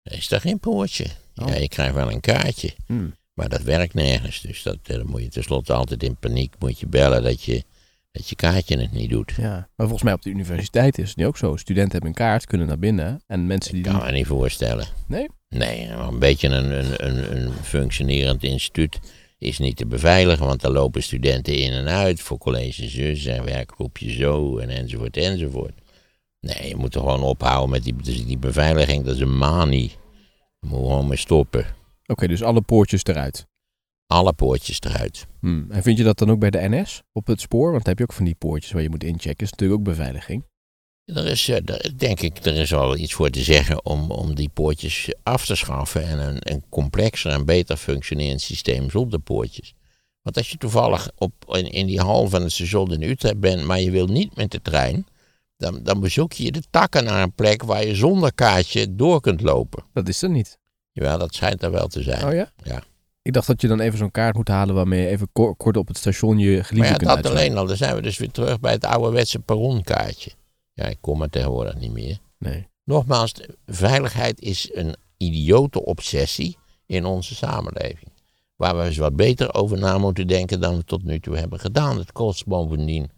Er 0.02 0.16
is 0.16 0.28
daar 0.28 0.40
geen 0.40 0.58
poortje. 0.58 1.06
Oh. 1.34 1.48
Ja, 1.48 1.54
je 1.54 1.68
krijgt 1.68 1.94
wel 1.94 2.10
een 2.12 2.20
kaartje. 2.20 2.74
Hm. 2.86 3.08
Maar 3.32 3.48
dat 3.48 3.62
werkt 3.62 3.94
nergens. 3.94 4.40
Dus 4.40 4.62
dat, 4.62 4.78
eh, 4.82 4.96
dan 4.96 5.06
moet 5.06 5.22
je 5.22 5.28
tenslotte 5.28 5.72
altijd 5.72 6.02
in 6.02 6.16
paniek 6.16 6.54
moet 6.58 6.80
je 6.80 6.86
bellen 6.86 7.22
dat 7.22 7.42
je, 7.42 7.64
dat 8.12 8.28
je 8.28 8.36
kaartje 8.36 8.78
het 8.78 8.92
niet 8.92 9.10
doet. 9.10 9.32
Ja. 9.36 9.50
Maar 9.52 9.86
volgens 9.86 10.02
mij 10.02 10.12
op 10.12 10.22
de 10.22 10.30
universiteit 10.30 10.98
is 10.98 11.08
het 11.08 11.16
nu 11.16 11.26
ook 11.26 11.36
zo. 11.36 11.56
Studenten 11.56 11.92
hebben 11.92 12.10
een 12.10 12.16
kaart, 12.16 12.46
kunnen 12.46 12.66
naar 12.66 12.78
binnen. 12.78 13.22
En 13.26 13.46
mensen 13.46 13.72
die... 13.72 13.84
Ik 13.84 13.90
kan 13.90 14.02
me 14.04 14.12
niet 14.12 14.26
voorstellen. 14.26 14.86
Nee? 15.06 15.28
Nee, 15.48 15.88
een 15.88 16.18
beetje 16.18 16.48
een, 16.48 16.70
een, 16.70 17.06
een, 17.06 17.36
een 17.36 17.52
functionerend 17.52 18.42
instituut 18.42 18.98
is 19.44 19.58
niet 19.58 19.76
te 19.76 19.86
beveiligen, 19.86 20.46
want 20.46 20.60
daar 20.60 20.70
lopen 20.70 21.02
studenten 21.02 21.54
in 21.54 21.72
en 21.72 21.88
uit 21.88 22.20
voor 22.20 22.38
college 22.38 22.88
zus 22.88 23.26
en 23.26 23.44
werkgroepje 23.44 24.12
zo 24.12 24.58
en 24.58 24.68
enzovoort 24.68 25.16
enzovoort. 25.16 25.72
Nee, 26.40 26.68
je 26.68 26.76
moet 26.76 26.94
er 26.94 27.00
gewoon 27.00 27.22
ophouden 27.22 27.70
met 27.70 27.84
die, 27.84 27.94
dus 28.02 28.26
die 28.26 28.38
beveiliging, 28.38 29.04
dat 29.04 29.14
is 29.14 29.20
een 29.20 29.36
manie. 29.36 29.92
Moet 30.60 30.78
gewoon 30.78 31.08
mee 31.08 31.18
stoppen. 31.18 31.66
Oké, 32.06 32.26
dus 32.26 32.42
alle 32.42 32.60
poortjes 32.60 33.04
eruit. 33.04 33.46
Alle 34.06 34.32
poortjes 34.32 34.80
eruit. 34.80 35.26
Hm. 35.40 35.70
En 35.70 35.82
vind 35.82 35.98
je 35.98 36.04
dat 36.04 36.18
dan 36.18 36.30
ook 36.30 36.38
bij 36.38 36.50
de 36.50 36.68
NS 36.68 37.02
op 37.12 37.26
het 37.26 37.40
spoor? 37.40 37.70
Want 37.70 37.84
dan 37.84 37.88
heb 37.88 37.98
je 37.98 38.04
ook 38.04 38.16
van 38.16 38.24
die 38.24 38.34
poortjes 38.34 38.72
waar 38.72 38.82
je 38.82 38.90
moet 38.90 39.04
inchecken. 39.04 39.44
is 39.44 39.50
natuurlijk 39.50 39.80
ook 39.80 39.86
beveiliging. 39.86 40.44
Er 41.04 41.26
is, 41.26 41.48
eh, 41.48 41.56
denk 41.96 42.20
ik, 42.20 42.44
er 42.44 42.56
is 42.56 42.70
wel 42.70 42.96
iets 42.96 43.12
voor 43.14 43.30
te 43.30 43.42
zeggen 43.42 43.84
om, 43.84 44.10
om 44.10 44.34
die 44.34 44.48
poortjes 44.48 45.12
af 45.22 45.46
te 45.46 45.54
schaffen 45.54 46.04
en 46.08 46.18
een, 46.18 46.36
een 46.40 46.64
complexer 46.68 47.30
en 47.30 47.44
beter 47.44 47.76
functionerend 47.76 48.40
systeem 48.40 48.90
zonder 48.90 49.18
poortjes. 49.18 49.74
Want 50.22 50.36
als 50.36 50.50
je 50.50 50.56
toevallig 50.56 51.10
op, 51.16 51.32
in, 51.48 51.70
in 51.70 51.86
die 51.86 52.00
hal 52.00 52.28
van 52.28 52.42
het 52.42 52.52
station 52.52 52.92
in 52.92 53.02
Utrecht 53.02 53.40
bent, 53.40 53.64
maar 53.64 53.80
je 53.80 53.90
wil 53.90 54.06
niet 54.06 54.36
met 54.36 54.50
de 54.50 54.62
trein, 54.62 55.06
dan, 55.56 55.80
dan 55.82 56.00
bezoek 56.00 56.32
je 56.32 56.52
de 56.52 56.62
takken 56.70 57.04
naar 57.04 57.22
een 57.22 57.32
plek 57.32 57.62
waar 57.62 57.86
je 57.86 57.94
zonder 57.94 58.32
kaartje 58.32 58.94
door 58.94 59.20
kunt 59.20 59.40
lopen. 59.40 59.84
Dat 59.92 60.08
is 60.08 60.22
er 60.22 60.30
niet. 60.30 60.58
Ja, 60.92 61.16
dat 61.16 61.34
schijnt 61.34 61.62
er 61.62 61.70
wel 61.70 61.86
te 61.88 62.02
zijn. 62.02 62.24
Oh 62.26 62.32
ja? 62.34 62.52
Ja. 62.62 62.82
Ik 63.22 63.32
dacht 63.32 63.46
dat 63.46 63.60
je 63.60 63.68
dan 63.68 63.80
even 63.80 63.98
zo'n 63.98 64.10
kaart 64.10 64.34
moet 64.36 64.48
halen 64.48 64.74
waarmee 64.74 65.00
je 65.00 65.08
even 65.08 65.28
ko- 65.32 65.54
kort 65.54 65.76
op 65.76 65.88
het 65.88 65.96
station 65.96 66.38
je 66.38 66.54
Maar 66.54 66.64
geliefde 66.64 66.90
ja, 66.90 66.96
kunt 66.96 67.22
dat 67.22 67.32
alleen 67.32 67.56
al, 67.56 67.66
dan 67.66 67.76
zijn 67.76 67.94
we 67.94 68.02
dus 68.02 68.18
weer 68.18 68.30
terug 68.30 68.60
bij 68.60 68.72
het 68.72 68.84
ouderwetse 68.84 69.38
perronkaartje. 69.38 70.30
Ja, 70.74 70.84
ik 70.84 70.98
kom 71.00 71.22
er 71.22 71.30
tegenwoordig 71.30 71.74
niet 71.74 71.92
meer. 71.92 72.18
Nee. 72.38 72.68
Nogmaals, 72.84 73.34
veiligheid 73.66 74.40
is 74.40 74.70
een 74.72 74.96
idiote 75.16 75.84
obsessie 75.84 76.58
in 76.86 77.04
onze 77.04 77.34
samenleving. 77.34 78.12
Waar 78.56 78.76
we 78.76 78.84
eens 78.84 78.96
wat 78.96 79.16
beter 79.16 79.54
over 79.54 79.78
na 79.78 79.98
moeten 79.98 80.26
denken 80.26 80.60
dan 80.60 80.76
we 80.76 80.84
tot 80.84 81.02
nu 81.02 81.20
toe 81.20 81.36
hebben 81.36 81.60
gedaan. 81.60 81.98
Het 81.98 82.12
kost 82.12 82.46
bovendien 82.46 83.10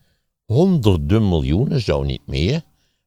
honderden 0.44 1.28
miljoenen, 1.28 1.80
zo 1.80 2.02
niet 2.02 2.26
meer, 2.26 2.62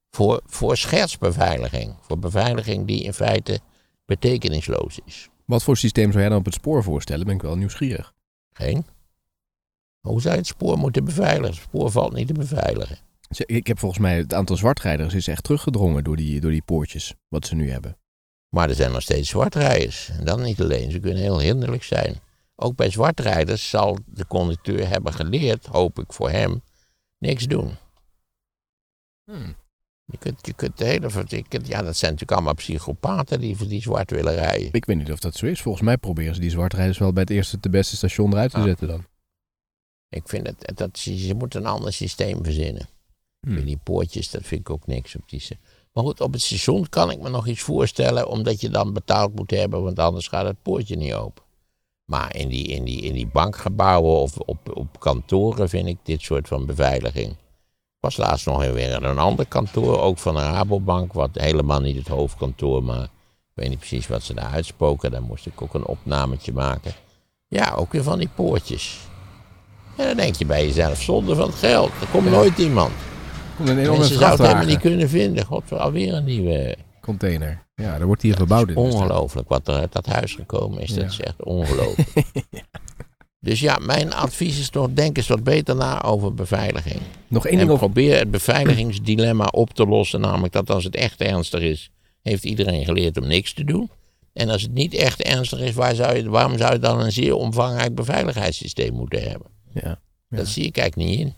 voor, 0.09 0.41
voor 0.45 0.77
schertsbeveiliging. 0.77 1.95
Voor 2.01 2.19
beveiliging 2.19 2.87
die 2.87 3.03
in 3.03 3.13
feite 3.13 3.59
betekenisloos 4.05 4.99
is. 5.05 5.29
Wat 5.45 5.63
voor 5.63 5.77
systeem 5.77 6.07
zou 6.11 6.19
jij 6.19 6.29
dan 6.29 6.39
op 6.39 6.45
het 6.45 6.53
spoor 6.53 6.83
voorstellen? 6.83 7.25
Ben 7.25 7.35
ik 7.35 7.41
wel 7.41 7.55
nieuwsgierig. 7.55 8.13
Geen? 8.51 8.85
Hoe 9.99 10.21
zou 10.21 10.33
je 10.33 10.39
het 10.39 10.49
spoor 10.49 10.77
moeten 10.77 11.05
beveiligen? 11.05 11.55
Het 11.55 11.63
spoor 11.63 11.91
valt 11.91 12.13
niet 12.13 12.27
te 12.27 12.33
beveiligen. 12.33 12.97
Ik 13.37 13.67
heb 13.67 13.79
volgens 13.79 14.01
mij 14.01 14.17
het 14.17 14.33
aantal 14.33 14.55
zwartrijders 14.57 15.13
is 15.13 15.27
echt 15.27 15.43
teruggedrongen 15.43 16.03
door 16.03 16.15
die, 16.15 16.39
door 16.39 16.51
die 16.51 16.61
poortjes, 16.61 17.13
wat 17.27 17.45
ze 17.45 17.55
nu 17.55 17.71
hebben. 17.71 17.97
Maar 18.49 18.69
er 18.69 18.75
zijn 18.75 18.91
nog 18.91 19.01
steeds 19.01 19.29
zwartrijders. 19.29 20.09
En 20.09 20.25
dan 20.25 20.41
niet 20.41 20.61
alleen, 20.61 20.91
ze 20.91 20.99
kunnen 20.99 21.21
heel 21.21 21.39
hinderlijk 21.39 21.83
zijn. 21.83 22.19
Ook 22.55 22.75
bij 22.75 22.89
zwartrijders 22.89 23.69
zal 23.69 23.97
de 24.05 24.27
conducteur 24.27 24.87
hebben 24.87 25.13
geleerd, 25.13 25.65
hoop 25.65 25.99
ik 25.99 26.13
voor 26.13 26.29
hem, 26.29 26.61
niks 27.17 27.45
doen. 27.45 27.75
Je 30.05 30.17
kunt, 30.19 30.45
je 30.45 30.53
kunt 30.53 30.77
de 30.77 30.85
hele. 30.85 31.09
je 31.27 31.43
kunt- 31.47 31.67
ja, 31.67 31.81
dat 31.81 31.97
zijn 31.97 32.11
natuurlijk 32.11 32.31
allemaal 32.31 32.53
psychopaten 32.53 33.39
die 33.39 33.55
voor 33.57 33.67
die 33.67 33.81
zwart 33.81 34.11
willen 34.11 34.33
rijden. 34.35 34.69
Ik 34.71 34.85
weet 34.85 34.97
niet 34.97 35.11
of 35.11 35.19
dat 35.19 35.35
zo 35.35 35.45
is. 35.45 35.61
Volgens 35.61 35.83
mij 35.83 35.97
proberen 35.97 36.35
ze 36.35 36.41
die 36.41 36.49
zwartrijders 36.49 36.97
wel 36.97 37.13
bij 37.13 37.21
het 37.21 37.31
eerste 37.31 37.59
te 37.59 37.69
beste 37.69 37.95
station 37.95 38.31
eruit 38.31 38.51
te 38.51 38.57
Ah. 38.57 38.63
zetten 38.63 38.87
dan. 38.87 39.05
Ik 40.09 40.29
vind 40.29 40.47
het, 40.47 40.71
dat, 40.77 40.97
ze, 40.97 41.17
ze 41.17 41.33
moeten 41.33 41.59
een 41.61 41.67
ander 41.67 41.93
systeem 41.93 42.43
verzinnen. 42.43 42.87
Hmm. 43.39 43.65
Die 43.65 43.79
poortjes, 43.83 44.31
dat 44.31 44.41
vind 44.43 44.61
ik 44.61 44.69
ook 44.69 44.87
niks 44.87 45.15
op 45.15 45.29
die. 45.29 45.47
Maar 45.93 46.03
goed, 46.03 46.21
op 46.21 46.33
het 46.33 46.41
station 46.41 46.89
kan 46.89 47.11
ik 47.11 47.19
me 47.19 47.29
nog 47.29 47.47
iets 47.47 47.61
voorstellen, 47.61 48.27
omdat 48.27 48.61
je 48.61 48.69
dan 48.69 48.93
betaald 48.93 49.35
moet 49.35 49.51
hebben, 49.51 49.83
want 49.83 49.99
anders 49.99 50.27
gaat 50.27 50.45
het 50.45 50.61
poortje 50.61 50.95
niet 50.95 51.13
open. 51.13 51.43
Maar 52.05 52.35
in 52.35 52.47
die, 52.47 52.67
in 52.67 52.83
die, 52.83 53.01
in 53.01 53.13
die 53.13 53.27
bankgebouwen 53.27 54.15
of 54.15 54.37
op, 54.37 54.77
op 54.77 54.99
kantoren 54.99 55.69
vind 55.69 55.87
ik 55.87 55.97
dit 56.03 56.21
soort 56.21 56.47
van 56.47 56.65
beveiliging. 56.65 57.31
Ik 57.31 58.05
was 58.05 58.17
laatst 58.17 58.45
nog 58.45 58.57
weer 58.57 58.91
in 58.91 59.03
een 59.03 59.17
ander 59.17 59.45
kantoor, 59.45 59.99
ook 59.99 60.17
van 60.17 60.35
een 60.35 60.51
Rabobank, 60.51 61.13
wat 61.13 61.29
helemaal 61.33 61.79
niet 61.79 61.95
het 61.95 62.07
hoofdkantoor, 62.07 62.83
maar 62.83 63.03
ik 63.03 63.09
weet 63.53 63.69
niet 63.69 63.77
precies 63.77 64.07
wat 64.07 64.23
ze 64.23 64.33
daar 64.33 64.51
uitspoken. 64.51 65.11
Daar 65.11 65.21
moest 65.21 65.45
ik 65.45 65.61
ook 65.61 65.73
een 65.73 65.85
opnametje 65.85 66.53
maken. 66.53 66.93
Ja, 67.47 67.73
ook 67.73 67.91
weer 67.91 68.03
van 68.03 68.19
die 68.19 68.29
poortjes. 68.35 68.99
En 69.95 70.05
dan 70.05 70.15
denk 70.15 70.35
je 70.35 70.45
bij 70.45 70.65
jezelf, 70.65 71.01
zonde 71.01 71.35
van 71.35 71.47
het 71.47 71.57
geld, 71.57 71.91
er 72.01 72.07
komt 72.07 72.29
nooit 72.29 72.57
iemand. 72.57 72.93
Komt 73.59 73.71
een 73.71 73.77
enorme 73.77 73.99
Mensen 73.99 74.17
zouden 74.17 74.39
het 74.39 74.47
helemaal 74.47 74.73
niet 74.73 74.81
kunnen 74.81 75.09
vinden. 75.09 75.45
God, 75.45 75.71
alweer 75.71 76.13
een 76.13 76.23
nieuwe. 76.23 76.75
Container. 77.01 77.63
Ja, 77.75 77.97
daar 77.97 78.05
wordt 78.07 78.21
hier 78.21 78.35
verbouwd 78.35 78.69
in. 78.69 78.75
Ongelooflijk 78.75 79.49
wat 79.49 79.67
er 79.67 79.73
uit 79.73 79.91
dat 79.91 80.05
huis 80.05 80.33
gekomen 80.33 80.81
is. 80.81 80.89
Ja. 80.89 80.95
Dat 80.95 81.11
is 81.11 81.19
echt 81.19 81.43
ongelooflijk. 81.43 82.09
Dus 83.41 83.59
ja, 83.59 83.77
mijn 83.81 84.13
advies 84.13 84.59
is 84.59 84.69
toch, 84.69 84.89
denk 84.93 85.17
eens 85.17 85.27
wat 85.27 85.43
beter 85.43 85.75
na 85.75 86.03
over 86.03 86.33
beveiliging. 86.33 86.99
Nog 87.27 87.45
één 87.45 87.53
En 87.53 87.59
ding 87.59 87.71
over... 87.71 87.85
probeer 87.85 88.17
het 88.17 88.31
beveiligingsdilemma 88.31 89.45
op 89.45 89.73
te 89.73 89.85
lossen. 89.85 90.21
Namelijk 90.21 90.53
dat 90.53 90.69
als 90.69 90.83
het 90.83 90.95
echt 90.95 91.21
ernstig 91.21 91.61
is, 91.61 91.91
heeft 92.21 92.43
iedereen 92.43 92.85
geleerd 92.85 93.17
om 93.17 93.27
niks 93.27 93.53
te 93.53 93.63
doen. 93.63 93.89
En 94.33 94.49
als 94.49 94.61
het 94.61 94.73
niet 94.73 94.93
echt 94.93 95.21
ernstig 95.21 95.59
is, 95.59 95.73
waar 95.73 95.95
zou 95.95 96.15
je, 96.15 96.29
waarom 96.29 96.57
zou 96.57 96.73
je 96.73 96.79
dan 96.79 96.99
een 96.99 97.11
zeer 97.11 97.33
omvangrijk 97.33 97.95
beveiligheidssysteem 97.95 98.93
moeten 98.93 99.29
hebben? 99.29 99.47
Ja. 99.73 99.99
Dat 100.29 100.47
zie 100.47 100.65
ik 100.65 100.77
eigenlijk 100.77 101.09
niet 101.09 101.19
in. 101.19 101.33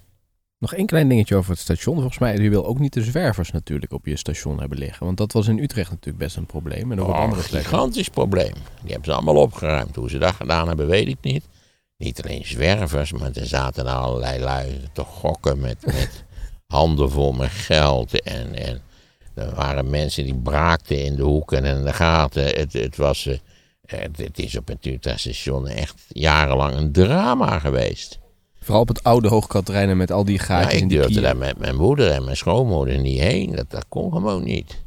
Nog 0.62 0.74
één 0.74 0.86
klein 0.86 1.08
dingetje 1.08 1.36
over 1.36 1.52
het 1.52 1.60
station. 1.60 1.96
Volgens 1.96 2.18
mij, 2.18 2.36
je 2.38 2.50
wil 2.50 2.66
ook 2.66 2.80
niet 2.80 2.94
de 2.94 3.04
zwervers 3.04 3.52
natuurlijk 3.52 3.92
op 3.92 4.06
je 4.06 4.16
station 4.16 4.60
hebben 4.60 4.78
liggen. 4.78 5.06
Want 5.06 5.18
dat 5.18 5.32
was 5.32 5.48
in 5.48 5.60
Utrecht 5.60 5.90
natuurlijk 5.90 6.24
best 6.24 6.36
een 6.36 6.46
probleem. 6.46 6.92
En 6.92 7.02
ook 7.02 7.08
op 7.08 7.14
andere 7.14 7.42
een 7.42 7.48
gigantisch 7.48 8.10
probleem. 8.10 8.54
Die 8.82 8.92
hebben 8.92 9.06
ze 9.06 9.14
allemaal 9.14 9.36
opgeruimd. 9.36 9.96
Hoe 9.96 10.10
ze 10.10 10.18
dat 10.18 10.34
gedaan 10.34 10.68
hebben, 10.68 10.88
weet 10.88 11.08
ik 11.08 11.18
niet. 11.22 11.48
Niet 11.98 12.24
alleen 12.24 12.46
zwervers, 12.46 13.12
maar 13.12 13.32
er 13.34 13.46
zaten 13.46 13.86
er 13.86 13.94
allerlei 13.94 14.40
lui 14.40 14.80
te 14.94 15.04
gokken 15.04 15.60
met, 15.60 15.86
met 16.00 16.24
handen 16.68 17.12
vol 17.12 17.32
met 17.32 17.50
geld. 17.50 18.22
En, 18.22 18.56
en 18.56 18.82
er 19.34 19.56
waren 19.56 19.90
mensen 19.90 20.24
die 20.24 20.40
braakten 20.40 21.04
in 21.04 21.16
de 21.16 21.24
hoeken 21.24 21.66
en 21.66 21.78
in 21.78 21.84
de 21.84 21.94
gaten. 21.94 22.44
Het, 22.44 22.74
het, 22.74 22.98
was, 22.98 23.26
eh, 23.26 23.38
het, 23.86 24.18
het 24.18 24.40
is 24.40 24.58
op 24.58 24.68
het 24.68 24.86
Utrecht-station 24.86 25.68
echt 25.68 26.06
jarenlang 26.08 26.76
een 26.76 26.92
drama 26.92 27.60
geweest. 27.60 28.21
Vooral 28.72 28.90
op 28.90 28.96
het 28.96 29.04
oude 29.04 29.28
Hoogkaterijnen 29.28 29.98
met 29.98 30.12
al 30.12 30.26
die 30.26 30.38
Ja, 30.38 30.44
gaatjes 30.44 30.74
in 30.80 30.84
ik 30.84 30.90
durfde 30.90 31.08
kieren. 31.08 31.24
daar 31.24 31.38
met 31.38 31.58
mijn 31.58 31.76
moeder 31.76 32.12
en 32.12 32.24
mijn 32.24 32.38
schoonmoeder 32.38 33.00
niet 33.00 33.20
heen. 33.20 33.56
Dat, 33.56 33.70
dat 33.70 33.86
kon 33.90 34.12
gewoon 34.12 34.44
niet. 34.44 34.82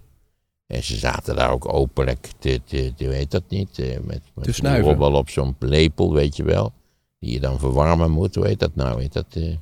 En 0.67 0.83
ze 0.85 0.97
zaten 0.97 1.37
daar 1.37 1.51
ook 1.51 1.73
openlijk 1.73 2.29
te, 2.39 2.61
te, 2.65 2.93
te 2.97 3.09
weet 3.09 3.31
dat 3.31 3.43
niet, 3.49 3.79
eh, 3.79 3.87
met, 4.03 4.21
met 4.35 5.13
op 5.15 5.29
zo'n 5.31 5.57
lepel, 5.59 6.13
weet 6.13 6.37
je 6.37 6.43
wel. 6.45 6.73
Die 7.19 7.33
je 7.33 7.41
dan 7.41 7.59
verwarmen 7.59 8.11
moet, 8.11 8.35
hoe 8.35 8.47
heet 8.47 8.59
dat 8.59 8.75
nou? 8.75 9.01
Heet 9.01 9.13
dat, 9.13 9.27
eh, 9.35 9.55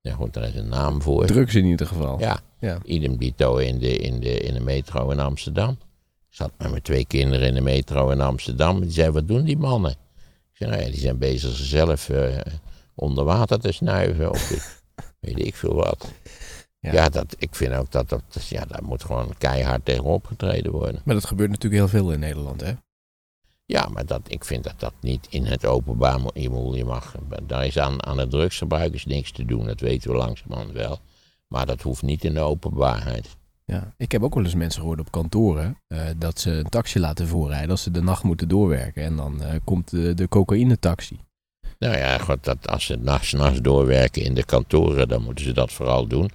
ja 0.00 0.14
goed, 0.14 0.34
daar 0.34 0.48
is 0.48 0.54
een 0.54 0.68
naam 0.68 1.02
voor. 1.02 1.26
Drugs 1.26 1.54
in 1.54 1.64
ieder 1.64 1.86
geval. 1.86 2.18
Ja, 2.20 2.40
Ja. 2.60 2.78
idem 2.84 3.16
dito 3.16 3.56
in 3.56 3.78
de, 3.78 3.96
in, 3.96 4.20
de, 4.20 4.38
in 4.40 4.54
de 4.54 4.60
metro 4.60 5.10
in 5.10 5.20
Amsterdam. 5.20 5.70
Ik 6.30 6.34
zat 6.34 6.50
met 6.58 6.70
mijn 6.70 6.82
twee 6.82 7.06
kinderen 7.06 7.48
in 7.48 7.54
de 7.54 7.60
metro 7.60 8.10
in 8.10 8.20
Amsterdam. 8.20 8.80
Die 8.80 8.90
zeiden, 8.90 9.14
wat 9.14 9.28
doen 9.28 9.44
die 9.44 9.58
mannen? 9.58 9.90
Ik 9.90 9.96
zei, 10.52 10.70
nou 10.70 10.82
ja, 10.82 10.88
die 10.90 11.00
zijn 11.00 11.18
bezig 11.18 11.56
zichzelf 11.56 12.08
eh, 12.08 12.36
onder 12.98 13.24
water 13.24 13.58
te 13.60 13.72
snuiven. 13.72 14.30
Of 14.30 14.48
dit, 14.48 14.82
weet 15.20 15.46
ik 15.46 15.54
veel 15.54 15.74
wat. 15.74 16.12
Ja. 16.80 16.92
Ja, 16.92 17.08
dat, 17.08 17.34
ik 17.38 17.54
vind 17.54 17.74
ook 17.74 17.90
dat, 17.90 18.08
dat 18.08 18.22
ja, 18.48 18.64
daar 18.64 18.84
moet 18.84 19.04
gewoon 19.04 19.34
keihard 19.38 19.84
tegen 19.84 20.04
opgetreden 20.04 20.72
worden. 20.72 21.00
Maar 21.04 21.14
dat 21.14 21.26
gebeurt 21.26 21.50
natuurlijk 21.50 21.82
heel 21.82 22.00
veel 22.00 22.12
in 22.12 22.20
Nederland, 22.20 22.60
hè? 22.60 22.72
Ja, 23.64 23.88
maar 23.88 24.06
dat, 24.06 24.20
ik 24.26 24.44
vind 24.44 24.64
dat 24.64 24.74
dat 24.80 24.92
niet 25.00 25.26
in 25.30 25.44
het 25.46 25.66
openbaar 25.66 26.20
moet. 26.20 26.30
Je, 26.34 26.50
moet- 26.50 26.76
je 26.76 26.84
mag, 26.84 27.14
daar 27.46 27.66
is 27.66 27.78
aan, 27.78 28.06
aan 28.06 28.18
het 28.18 28.30
drugsgebruik 28.30 28.94
is 28.94 29.04
niks 29.04 29.32
te 29.32 29.44
doen. 29.44 29.66
Dat 29.66 29.80
weten 29.80 30.10
we 30.10 30.16
langzamerhand 30.16 30.72
wel. 30.72 30.98
Maar 31.48 31.66
dat 31.66 31.82
hoeft 31.82 32.02
niet 32.02 32.24
in 32.24 32.34
de 32.34 32.40
openbaarheid. 32.40 33.36
Ja. 33.64 33.94
Ik 33.96 34.12
heb 34.12 34.22
ook 34.22 34.34
wel 34.34 34.44
eens 34.44 34.54
mensen 34.54 34.80
gehoord 34.80 35.00
op 35.00 35.10
kantoren 35.10 35.78
eh, 35.86 36.00
dat 36.16 36.40
ze 36.40 36.50
een 36.50 36.68
taxi 36.68 37.00
laten 37.00 37.28
voorrijden 37.28 37.70
als 37.70 37.82
ze 37.82 37.90
de 37.90 38.02
nacht 38.02 38.22
moeten 38.22 38.48
doorwerken. 38.48 39.02
En 39.02 39.16
dan 39.16 39.42
eh, 39.42 39.54
komt 39.64 39.90
de, 39.90 40.14
de 40.14 40.28
cocaïne-taxi. 40.28 41.18
Nou 41.78 41.96
ja, 41.96 42.18
goed, 42.18 42.44
dat, 42.44 42.68
als 42.68 42.84
ze 42.84 42.96
nachts, 42.96 43.32
nachts 43.32 43.60
doorwerken 43.60 44.22
in 44.22 44.34
de 44.34 44.44
kantoren, 44.44 45.08
dan 45.08 45.22
moeten 45.22 45.44
ze 45.44 45.52
dat 45.52 45.72
vooral 45.72 46.06
doen. 46.06 46.30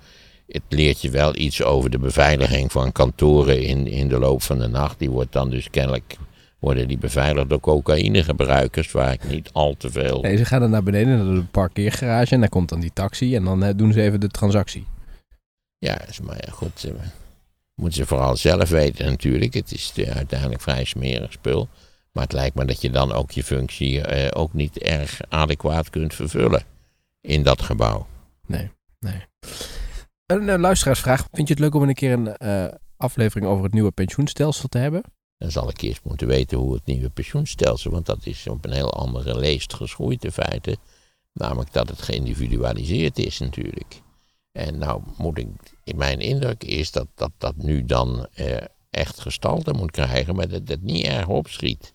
Het 0.47 0.61
leert 0.69 1.01
je 1.01 1.09
wel 1.09 1.35
iets 1.35 1.63
over 1.63 1.89
de 1.89 1.99
beveiliging 1.99 2.71
van 2.71 2.91
kantoren 2.91 3.61
in, 3.61 3.87
in 3.87 4.07
de 4.07 4.19
loop 4.19 4.41
van 4.41 4.59
de 4.59 4.67
nacht. 4.67 4.99
Die 4.99 5.09
wordt 5.09 5.31
dan 5.31 5.49
dus 5.49 5.69
kennelijk, 5.69 6.17
worden 6.59 6.87
die 6.87 6.97
beveiligd 6.97 7.49
door 7.49 7.59
cocaïnegebruikers, 7.59 8.91
waar 8.91 9.13
ik 9.13 9.29
niet 9.29 9.49
al 9.51 9.75
te 9.77 9.91
veel... 9.91 10.21
Nee, 10.21 10.37
ze 10.37 10.45
gaan 10.45 10.59
dan 10.59 10.69
naar 10.69 10.83
beneden 10.83 11.25
naar 11.25 11.35
de 11.35 11.43
parkeergarage 11.51 12.33
en 12.33 12.39
daar 12.39 12.49
komt 12.49 12.69
dan 12.69 12.79
die 12.79 12.93
taxi 12.93 13.35
en 13.35 13.43
dan 13.43 13.73
doen 13.75 13.93
ze 13.93 14.01
even 14.01 14.19
de 14.19 14.27
transactie. 14.27 14.85
Ja, 15.77 15.97
maar 16.23 16.37
ja, 16.45 16.51
goed, 16.51 16.91
moeten 17.75 17.97
ze 17.97 18.05
vooral 18.05 18.37
zelf 18.37 18.69
weten 18.69 19.05
natuurlijk. 19.05 19.53
Het 19.53 19.71
is 19.71 19.91
eh, 19.95 20.15
uiteindelijk 20.15 20.61
vrij 20.61 20.83
smerig 20.83 21.31
spul. 21.31 21.69
Maar 22.13 22.23
het 22.23 22.33
lijkt 22.33 22.55
me 22.55 22.65
dat 22.65 22.81
je 22.81 22.89
dan 22.89 23.11
ook 23.11 23.31
je 23.31 23.43
functie 23.43 24.01
eh, 24.01 24.41
ook 24.41 24.53
niet 24.53 24.77
erg 24.77 25.21
adequaat 25.29 25.89
kunt 25.89 26.13
vervullen 26.13 26.63
in 27.21 27.43
dat 27.43 27.61
gebouw. 27.61 28.07
Nee, 28.47 28.71
nee. 28.99 29.25
Een 30.25 30.49
eh, 30.49 30.59
luisteraarsvraag. 30.59 31.27
Vind 31.31 31.47
je 31.47 31.53
het 31.53 31.63
leuk 31.63 31.75
om 31.75 31.83
een 31.83 31.93
keer 31.93 32.11
een 32.11 32.37
eh, 32.37 32.65
aflevering 32.97 33.47
over 33.47 33.63
het 33.63 33.73
nieuwe 33.73 33.91
pensioenstelsel 33.91 34.69
te 34.69 34.77
hebben? 34.77 35.03
Dan 35.37 35.51
zal 35.51 35.69
ik 35.69 35.81
eerst 35.81 36.03
moeten 36.03 36.27
weten 36.27 36.57
hoe 36.57 36.73
het 36.73 36.85
nieuwe 36.85 37.09
pensioenstelsel, 37.09 37.91
want 37.91 38.05
dat 38.05 38.25
is 38.25 38.47
op 38.47 38.65
een 38.65 38.71
heel 38.71 38.93
andere 38.93 39.39
leest 39.39 39.73
geschoeid 39.73 40.23
in 40.23 40.31
feite. 40.31 40.77
Namelijk 41.33 41.73
dat 41.73 41.89
het 41.89 42.01
geïndividualiseerd 42.01 43.19
is 43.19 43.39
natuurlijk. 43.39 44.01
En 44.51 44.77
nou 44.77 45.01
moet 45.17 45.37
ik, 45.37 45.47
mijn 45.95 46.19
indruk 46.19 46.63
is 46.63 46.91
dat 46.91 47.07
dat, 47.15 47.31
dat 47.37 47.55
nu 47.55 47.85
dan 47.85 48.27
eh, 48.33 48.57
echt 48.89 49.19
gestalte 49.19 49.73
moet 49.73 49.91
krijgen, 49.91 50.35
maar 50.35 50.47
dat 50.47 50.67
het 50.67 50.81
niet 50.81 51.05
erg 51.05 51.27
opschiet. 51.27 51.93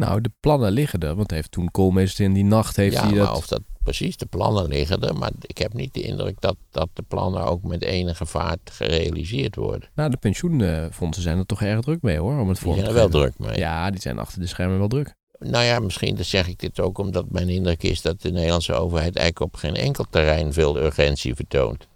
Nou, 0.00 0.20
de 0.20 0.30
plannen 0.40 0.72
liggen 0.72 1.00
er, 1.00 1.14
want 1.14 1.30
heeft 1.30 1.50
toen 1.50 1.70
Koolmeester 1.70 2.24
in 2.24 2.32
die 2.32 2.44
nacht 2.44 2.76
heeft 2.76 2.94
ja, 2.94 3.06
hij 3.06 3.14
dat... 3.14 3.36
of 3.36 3.46
dat 3.46 3.60
precies 3.82 4.16
de 4.16 4.26
plannen 4.26 4.68
liggen 4.68 5.02
er, 5.02 5.16
maar 5.16 5.30
ik 5.40 5.58
heb 5.58 5.72
niet 5.72 5.94
de 5.94 6.02
indruk 6.02 6.40
dat, 6.40 6.56
dat 6.70 6.88
de 6.92 7.02
plannen 7.02 7.44
ook 7.44 7.62
met 7.62 7.82
enige 7.82 8.26
vaart 8.26 8.70
gerealiseerd 8.72 9.56
worden. 9.56 9.88
Nou, 9.94 10.10
de 10.10 10.16
pensioenfondsen 10.16 11.22
zijn 11.22 11.38
er 11.38 11.46
toch 11.46 11.62
erg 11.62 11.80
druk 11.80 12.02
mee 12.02 12.18
hoor, 12.18 12.38
om 12.38 12.48
het 12.48 12.58
Die 12.58 12.66
voor 12.66 12.74
zijn 12.74 12.84
te 12.86 12.92
er 12.92 12.96
wel 12.96 13.08
druk 13.08 13.38
mee. 13.38 13.58
Ja, 13.58 13.90
die 13.90 14.00
zijn 14.00 14.18
achter 14.18 14.40
de 14.40 14.46
schermen 14.46 14.78
wel 14.78 14.88
druk. 14.88 15.14
Nou 15.38 15.64
ja, 15.64 15.78
misschien 15.78 16.14
dan 16.14 16.24
zeg 16.24 16.48
ik 16.48 16.58
dit 16.58 16.80
ook 16.80 16.98
omdat 16.98 17.30
mijn 17.30 17.48
indruk 17.48 17.82
is 17.82 18.02
dat 18.02 18.22
de 18.22 18.30
Nederlandse 18.30 18.74
overheid 18.74 19.16
eigenlijk 19.16 19.54
op 19.54 19.60
geen 19.60 19.74
enkel 19.74 20.06
terrein 20.10 20.52
veel 20.52 20.78
urgentie 20.78 21.34
vertoont. 21.34 21.86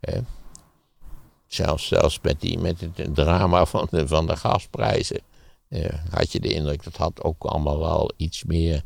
Hè? 0.00 0.18
Zelfs, 1.46 1.86
zelfs 1.86 2.18
met, 2.22 2.40
die, 2.40 2.58
met 2.58 2.80
het 2.80 3.14
drama 3.14 3.64
van 3.64 3.86
de, 3.90 4.08
van 4.08 4.26
de 4.26 4.36
gasprijzen 4.36 5.16
eh, 5.16 5.22
had 6.10 6.32
je 6.32 6.40
de 6.40 6.52
indruk 6.52 6.84
dat 6.84 6.96
had 6.96 7.22
ook 7.22 7.44
allemaal 7.44 7.78
wel 7.78 8.12
iets 8.16 8.44
meer 8.44 8.82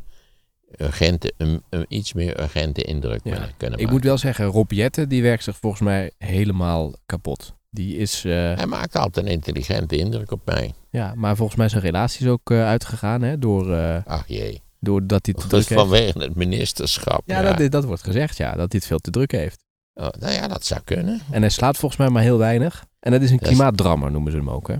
urgente, 0.78 1.32
een, 1.36 1.62
een 1.70 1.84
iets 1.88 2.12
meer 2.12 2.40
urgente 2.40 2.82
indruk 2.82 3.20
Ja. 3.24 3.30
kunnen 3.30 3.50
kunnen 3.56 3.78
Ik 3.78 3.84
maken. 3.84 3.92
moet 3.92 4.04
wel 4.04 4.18
zeggen, 4.18 4.44
Rob 4.44 4.70
Jetten, 4.72 5.08
die 5.08 5.22
werkt 5.22 5.44
zich 5.44 5.56
volgens 5.56 5.82
mij 5.82 6.10
helemaal 6.18 6.92
kapot. 7.06 7.54
Die 7.70 7.96
is, 7.96 8.24
eh, 8.24 8.32
Hij 8.32 8.66
maakt 8.66 8.96
altijd 8.96 9.26
een 9.26 9.32
intelligente 9.32 9.96
indruk 9.96 10.30
op 10.30 10.40
mij. 10.44 10.72
ja, 10.90 11.12
maar 11.16 11.36
volgens 11.36 11.58
mij 11.58 11.68
zijn 11.68 11.82
relaties 11.82 12.26
ook 12.26 12.50
eh, 12.50 12.64
uitgegaan, 12.66 13.22
hè, 13.22 13.38
door, 13.38 13.72
eh, 13.74 13.98
Ach 14.04 14.24
jee, 14.28 14.62
doordat 14.80 15.24
hij 15.26 15.34
te 15.34 15.40
dat 15.40 15.48
druk 15.50 15.68
heeft. 15.68 15.80
vanwege 15.80 16.18
het 16.18 16.34
ministerschap. 16.34 17.22
Ja, 17.26 17.52
Dat, 17.52 17.70
dat 17.70 17.84
wordt 17.84 18.02
gezegd, 18.02 18.36
ja, 18.36 18.48
dat 18.50 18.58
hij 18.58 18.66
het 18.80 18.86
veel 18.86 18.98
te 18.98 19.10
druk 19.10 19.32
heeft. 19.32 19.64
Oh, 19.94 20.08
nou 20.18 20.32
ja, 20.32 20.48
dat 20.48 20.64
zou 20.64 20.80
kunnen. 20.84 21.20
En 21.30 21.40
hij 21.40 21.50
slaapt 21.50 21.78
volgens 21.78 22.00
mij 22.00 22.10
maar 22.10 22.22
heel 22.22 22.38
weinig. 22.38 22.84
En 23.00 23.12
dat 23.12 23.22
is 23.22 23.30
een 23.30 23.38
klimaatdrammer, 23.38 24.10
noemen 24.10 24.32
ze 24.32 24.38
hem 24.38 24.50
ook, 24.50 24.68
hè? 24.68 24.76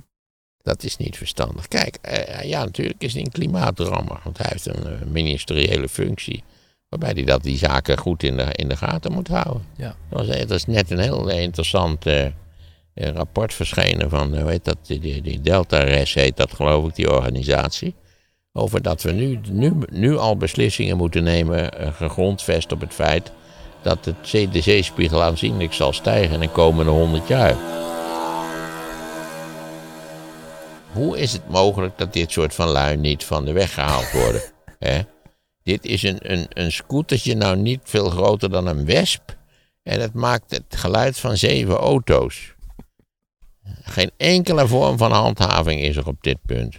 Dat 0.63 0.83
is 0.83 0.97
niet 0.97 1.17
verstandig. 1.17 1.69
Kijk, 1.69 1.99
eh, 2.01 2.49
ja, 2.49 2.65
natuurlijk 2.65 3.03
is 3.03 3.13
hij 3.13 3.23
een 3.23 3.31
klimaatdrammer. 3.31 4.21
Want 4.25 4.39
hij 4.39 4.47
heeft 4.51 4.67
een 4.67 4.87
eh, 4.87 5.07
ministeriële 5.07 5.89
functie. 5.89 6.45
Waarbij 6.89 7.13
hij 7.13 7.25
dat 7.25 7.43
die 7.43 7.59
zaken 7.59 7.99
goed 7.99 8.23
in 8.23 8.37
de, 8.37 8.47
in 8.53 8.69
de 8.69 8.77
gaten 8.77 9.13
moet 9.13 9.29
houden. 9.29 9.65
Ja. 9.77 9.95
Dat, 10.11 10.27
was, 10.27 10.37
dat 10.39 10.51
is 10.51 10.67
net 10.67 10.91
een 10.91 10.99
heel 10.99 11.29
interessant 11.29 12.07
eh, 12.07 12.25
eh, 12.25 12.33
rapport 12.95 13.55
verschenen 13.55 14.11
van, 14.11 14.39
hoe 14.39 14.51
heet 14.51 14.65
dat, 14.65 14.77
die, 14.83 15.23
die, 15.23 15.41
Delta 15.41 15.79
Res 15.79 16.15
heet 16.15 16.37
dat 16.37 16.53
geloof 16.53 16.89
ik, 16.89 16.95
die 16.95 17.11
organisatie. 17.11 17.95
Over 18.53 18.83
dat 18.83 19.03
we 19.03 19.13
nu, 19.13 19.41
nu, 19.51 19.73
nu 19.91 20.17
al 20.17 20.37
beslissingen 20.37 20.97
moeten 20.97 21.25
nemen, 21.25 21.79
eh, 21.79 21.93
gegrondvest 21.93 22.73
op 22.73 22.81
het 22.81 22.95
feit 22.95 23.33
dat 23.83 24.05
het 24.05 24.53
de 24.53 24.61
zeespiegel 24.61 25.23
aanzienlijk 25.23 25.73
zal 25.73 25.93
stijgen 25.93 26.35
in 26.35 26.41
de 26.41 26.49
komende 26.49 26.91
100 26.91 27.29
jaar. 27.29 27.57
Hoe 30.93 31.19
is 31.19 31.33
het 31.33 31.49
mogelijk 31.49 31.99
dat 31.99 32.13
dit 32.13 32.33
soort 32.33 32.55
van 32.55 32.69
lui 32.69 32.97
niet 32.97 33.25
van 33.25 33.45
de 33.45 33.53
weg 33.53 33.75
gehaald 33.75 34.11
worden? 34.11 34.43
Hè? 34.79 35.01
Dit 35.63 35.85
is 35.85 36.03
een, 36.03 36.33
een, 36.33 36.47
een 36.49 36.73
scootertje 36.73 37.35
nou 37.35 37.57
niet 37.57 37.81
veel 37.83 38.11
groter 38.11 38.51
dan 38.51 38.67
een 38.67 38.85
wesp. 38.85 39.37
En 39.83 40.01
het 40.01 40.15
maakt 40.15 40.51
het 40.51 40.65
geluid 40.69 41.19
van 41.19 41.37
zeven 41.37 41.77
auto's. 41.77 42.55
Geen 43.83 44.11
enkele 44.17 44.69
vorm 44.69 44.99
van 44.99 45.13
handhaving 45.13 45.81
is 45.81 45.97
er 45.97 46.07
op 46.07 46.23
dit 46.23 46.39
punt. 46.47 46.77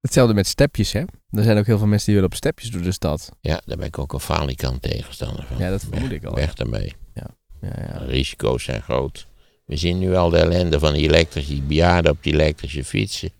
Hetzelfde 0.00 0.34
met 0.34 0.46
stepjes, 0.46 0.92
hè? 0.92 1.00
Er 1.30 1.42
zijn 1.42 1.58
ook 1.58 1.66
heel 1.66 1.78
veel 1.78 1.86
mensen 1.86 2.06
die 2.06 2.14
willen 2.14 2.30
op 2.30 2.36
stepjes 2.36 2.70
door 2.70 2.82
de 2.82 2.92
stad. 2.92 3.30
Ja, 3.40 3.60
daar 3.64 3.76
ben 3.76 3.86
ik 3.86 3.98
ook 3.98 4.12
een 4.12 4.20
falikant 4.20 4.82
tegenstander 4.82 5.44
van. 5.46 5.58
Ja, 5.58 5.70
dat 5.70 5.84
vermoed 5.90 6.10
ik 6.10 6.24
al. 6.24 6.34
Weg 6.34 6.54
ermee. 6.54 6.94
Ja, 7.14 7.26
ja. 7.60 7.98
De 7.98 8.04
risico's 8.04 8.64
zijn 8.64 8.82
groot. 8.82 9.26
We 9.64 9.76
zien 9.76 9.98
nu 9.98 10.14
al 10.14 10.30
de 10.30 10.38
ellende 10.38 10.78
van 10.78 10.92
die 10.92 11.02
elektrische 11.08 11.62
bejaarden 11.62 12.12
op 12.12 12.18
die 12.22 12.32
elektrische 12.32 12.84
fietsen. 12.84 13.30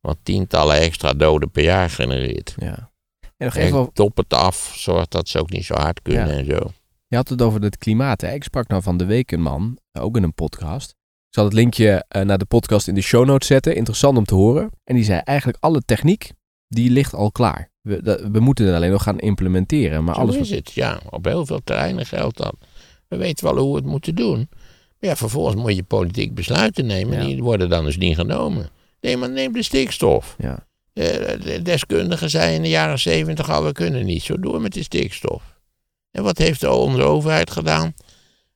Wat 0.00 0.16
tientallen 0.22 0.76
extra 0.76 1.12
doden 1.12 1.50
per 1.50 1.62
jaar 1.64 1.90
genereert. 1.90 2.54
ja. 2.58 2.90
En 3.36 3.46
nog 3.46 3.56
En 3.56 3.62
even, 3.66 3.78
over- 3.78 3.92
top 3.92 4.16
het 4.16 4.32
af, 4.34 4.72
zorg 4.76 5.08
dat 5.08 5.28
ze 5.28 5.38
ook 5.40 5.50
niet 5.50 5.64
zo 5.64 5.74
hard 5.74 6.02
kunnen 6.02 6.28
Ja. 6.28 6.32
en 6.34 6.44
zo. 6.46 6.70
je 7.06 7.16
had 7.16 7.28
het 7.28 7.42
over 7.42 7.60
het 7.62 7.76
klimaat, 7.78 8.20
hè? 8.20 8.32
Ik 8.32 8.44
sprak 8.44 8.68
nou 8.68 8.82
van 8.82 8.96
de 8.96 9.04
week 9.04 9.32
een 9.32 9.42
man, 9.42 9.78
ook 9.92 10.16
in 10.16 10.22
een 10.22 10.34
podcast. 10.34 10.90
Ik 10.90 11.34
zal 11.34 11.44
het 11.44 11.52
linkje 11.52 12.04
eh, 12.08 12.22
naar 12.22 12.38
de 12.38 12.44
podcast 12.44 12.88
in 12.88 12.94
de 12.94 13.00
show 13.00 13.26
notes 13.26 13.46
zetten. 13.48 13.76
Interessant 13.76 14.18
om 14.18 14.24
te 14.24 14.34
horen. 14.34 14.70
En 14.84 14.94
die 14.94 15.04
zei 15.04 15.20
eigenlijk 15.24 15.58
alle 15.60 15.82
techniek, 15.84 16.30
die 16.68 16.90
ligt 16.90 17.14
al 17.14 17.30
klaar. 17.32 17.70
We, 17.80 18.02
dat- 18.02 18.20
we 18.20 18.40
moeten 18.40 18.66
het 18.66 18.74
alleen 18.74 18.90
nog 18.90 19.02
gaan 19.02 19.18
implementeren. 19.18 20.04
Maar 20.04 20.14
Zo 20.14 20.20
alles 20.20 20.36
is 20.36 20.50
het, 20.50 20.72
ja. 20.72 21.00
Op 21.10 21.24
heel 21.24 21.46
veel 21.46 21.60
terreinen 21.64 22.06
geldt 22.06 22.36
dat. 22.36 22.54
We 23.08 23.16
weten 23.16 23.44
wel 23.44 23.58
hoe 23.58 23.70
we 23.72 23.76
het 23.80 23.86
moeten 23.88 24.14
doen. 24.14 24.48
Maar 25.00 25.10
ja, 25.10 25.16
vervolgens 25.16 25.56
moet 25.56 25.76
je 25.76 25.82
politiek 25.82 26.34
besluiten 26.34 26.86
nemen. 26.86 27.26
Die 27.26 27.42
worden 27.42 27.68
dan 27.68 27.84
dus 27.84 27.96
niet 27.96 28.14
genomen. 28.16 28.68
Nee, 29.00 29.16
maar 29.16 29.30
neem 29.30 29.52
de 29.52 29.62
stikstof. 29.62 30.34
Ja. 30.38 30.66
Eh, 30.92 31.04
De 31.42 31.60
deskundigen 31.62 32.30
zeiden 32.30 32.56
in 32.56 32.62
de 32.62 32.68
jaren 32.68 32.98
zeventig 32.98 33.50
al, 33.50 33.64
we 33.64 33.72
kunnen 33.72 34.04
niet 34.04 34.22
zo 34.22 34.38
door 34.40 34.60
met 34.60 34.72
de 34.72 34.82
stikstof. 34.82 35.42
En 36.10 36.22
wat 36.22 36.38
heeft 36.38 36.64
onze 36.68 37.02
overheid 37.02 37.50
gedaan? 37.50 37.94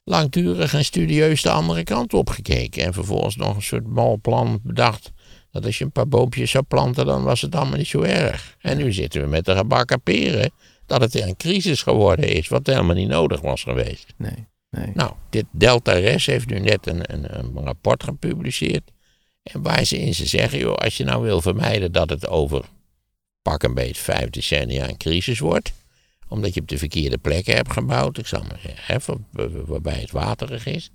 Langdurig 0.05 0.75
en 0.75 0.85
studieus 0.85 1.43
de 1.43 1.51
andere 1.51 1.85
kant 1.85 2.15
opgekeken. 2.15 2.85
En 2.85 2.93
vervolgens 2.93 3.37
nog 3.37 3.57
een 3.57 3.63
soort 3.63 3.87
mal 3.87 4.19
plan 4.23 4.61
bedacht. 4.63 5.13
Dat 5.51 5.65
als 5.65 5.79
je 5.79 5.85
een 5.85 5.93
paar 5.93 6.09
boompjes 6.09 6.51
zou 6.51 6.65
planten, 6.65 7.07
dan 7.07 7.23
was 7.23 7.41
het 7.41 7.55
allemaal 7.55 7.79
niet 7.79 7.87
zo 7.87 8.01
erg. 8.03 8.57
En 8.61 8.77
nu 8.77 8.93
zitten 8.93 9.21
we 9.21 9.27
met 9.27 9.45
de 9.45 9.57
gebakken 9.57 10.01
peren. 10.01 10.51
Dat 10.87 11.01
het 11.01 11.15
een 11.15 11.37
crisis 11.37 11.83
geworden 11.83 12.29
is, 12.29 12.49
wat 12.49 12.67
helemaal 12.67 12.95
niet 12.95 13.09
nodig 13.09 13.41
was 13.41 13.63
geweest. 13.63 14.15
Nee, 14.17 14.47
nee. 14.73 14.91
Nou, 14.95 15.13
dit 15.31 15.45
Delta 15.51 15.93
Res 15.93 16.27
heeft 16.27 16.47
nu 16.49 16.59
net 16.59 16.87
een, 16.87 17.13
een, 17.15 17.39
een 17.39 17.65
rapport 17.65 18.03
gepubliceerd. 18.05 18.91
En 19.43 19.63
waar 19.63 19.85
ze 19.85 19.99
in 19.99 20.15
ze 20.15 20.27
zeggen, 20.27 20.59
joh, 20.59 20.75
als 20.75 20.97
je 20.97 21.05
nou 21.05 21.23
wil 21.23 21.41
vermijden 21.41 21.93
dat 21.93 22.11
het 22.11 22.29
over 22.29 22.65
pak 23.43 23.63
een 23.63 23.75
beetje 23.75 24.03
vijf 24.03 24.31
decennia 24.31 24.89
een 24.89 24.97
crisis 24.97 25.39
wordt. 25.39 25.73
Omdat 26.29 26.55
je 26.55 26.61
op 26.61 26.69
de 26.69 26.79
verkeerde 26.79 27.19
plekken 27.19 27.55
hebt 27.55 27.73
gebouwd, 27.73 28.19
ik 28.19 28.27
zal 28.27 28.43
maar 28.43 28.61
zeggen, 28.63 28.85
hè, 28.87 28.97
waar- 29.07 29.51
waar- 29.51 29.65
waarbij 29.67 30.01
het 30.01 30.11
waterig 30.11 30.67
is. 30.67 30.91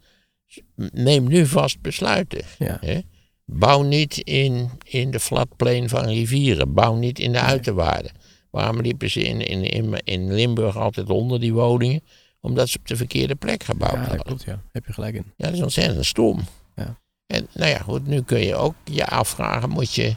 Neem 0.75 1.27
nu 1.27 1.46
vast 1.46 1.81
besluiten. 1.81 2.41
Ja. 2.60 2.77
Hè? 2.81 3.00
Bouw 3.46 3.81
niet 3.81 4.17
in, 4.17 4.69
in 4.84 5.12
de 5.12 5.19
floodplain 5.19 5.89
van 5.89 6.05
rivieren. 6.05 6.74
Bouw 6.74 6.96
niet 6.96 7.19
in 7.19 7.31
de 7.31 7.39
uiterwaarden. 7.39 8.12
Waarom 8.50 8.81
liepen 8.81 9.10
ze 9.10 9.21
in, 9.21 9.41
in, 9.41 9.63
in, 9.63 10.02
in 10.04 10.34
Limburg 10.34 10.78
altijd 10.78 11.10
onder 11.10 11.39
die 11.39 11.54
woningen? 11.54 12.02
Omdat 12.47 12.69
ze 12.69 12.77
op 12.77 12.88
de 12.88 12.95
verkeerde 12.95 13.36
plek 13.36 13.63
gebouwd 13.63 13.91
Ja, 13.91 13.97
dat 13.97 14.07
hadden. 14.07 14.25
klopt, 14.25 14.43
ja. 14.43 14.62
Heb 14.71 14.86
je 14.86 14.93
gelijk 14.93 15.15
in. 15.15 15.33
Ja, 15.36 15.45
dat 15.45 15.53
is 15.53 15.62
ontzettend 15.62 16.05
stom. 16.05 16.43
Ja. 16.75 16.97
En 17.25 17.47
nou 17.53 17.69
ja, 17.69 17.77
goed, 17.77 18.07
nu 18.07 18.21
kun 18.21 18.39
je 18.39 18.55
ook 18.55 18.75
je 18.83 19.05
afvragen, 19.05 19.69
moet 19.69 19.93
je... 19.93 20.15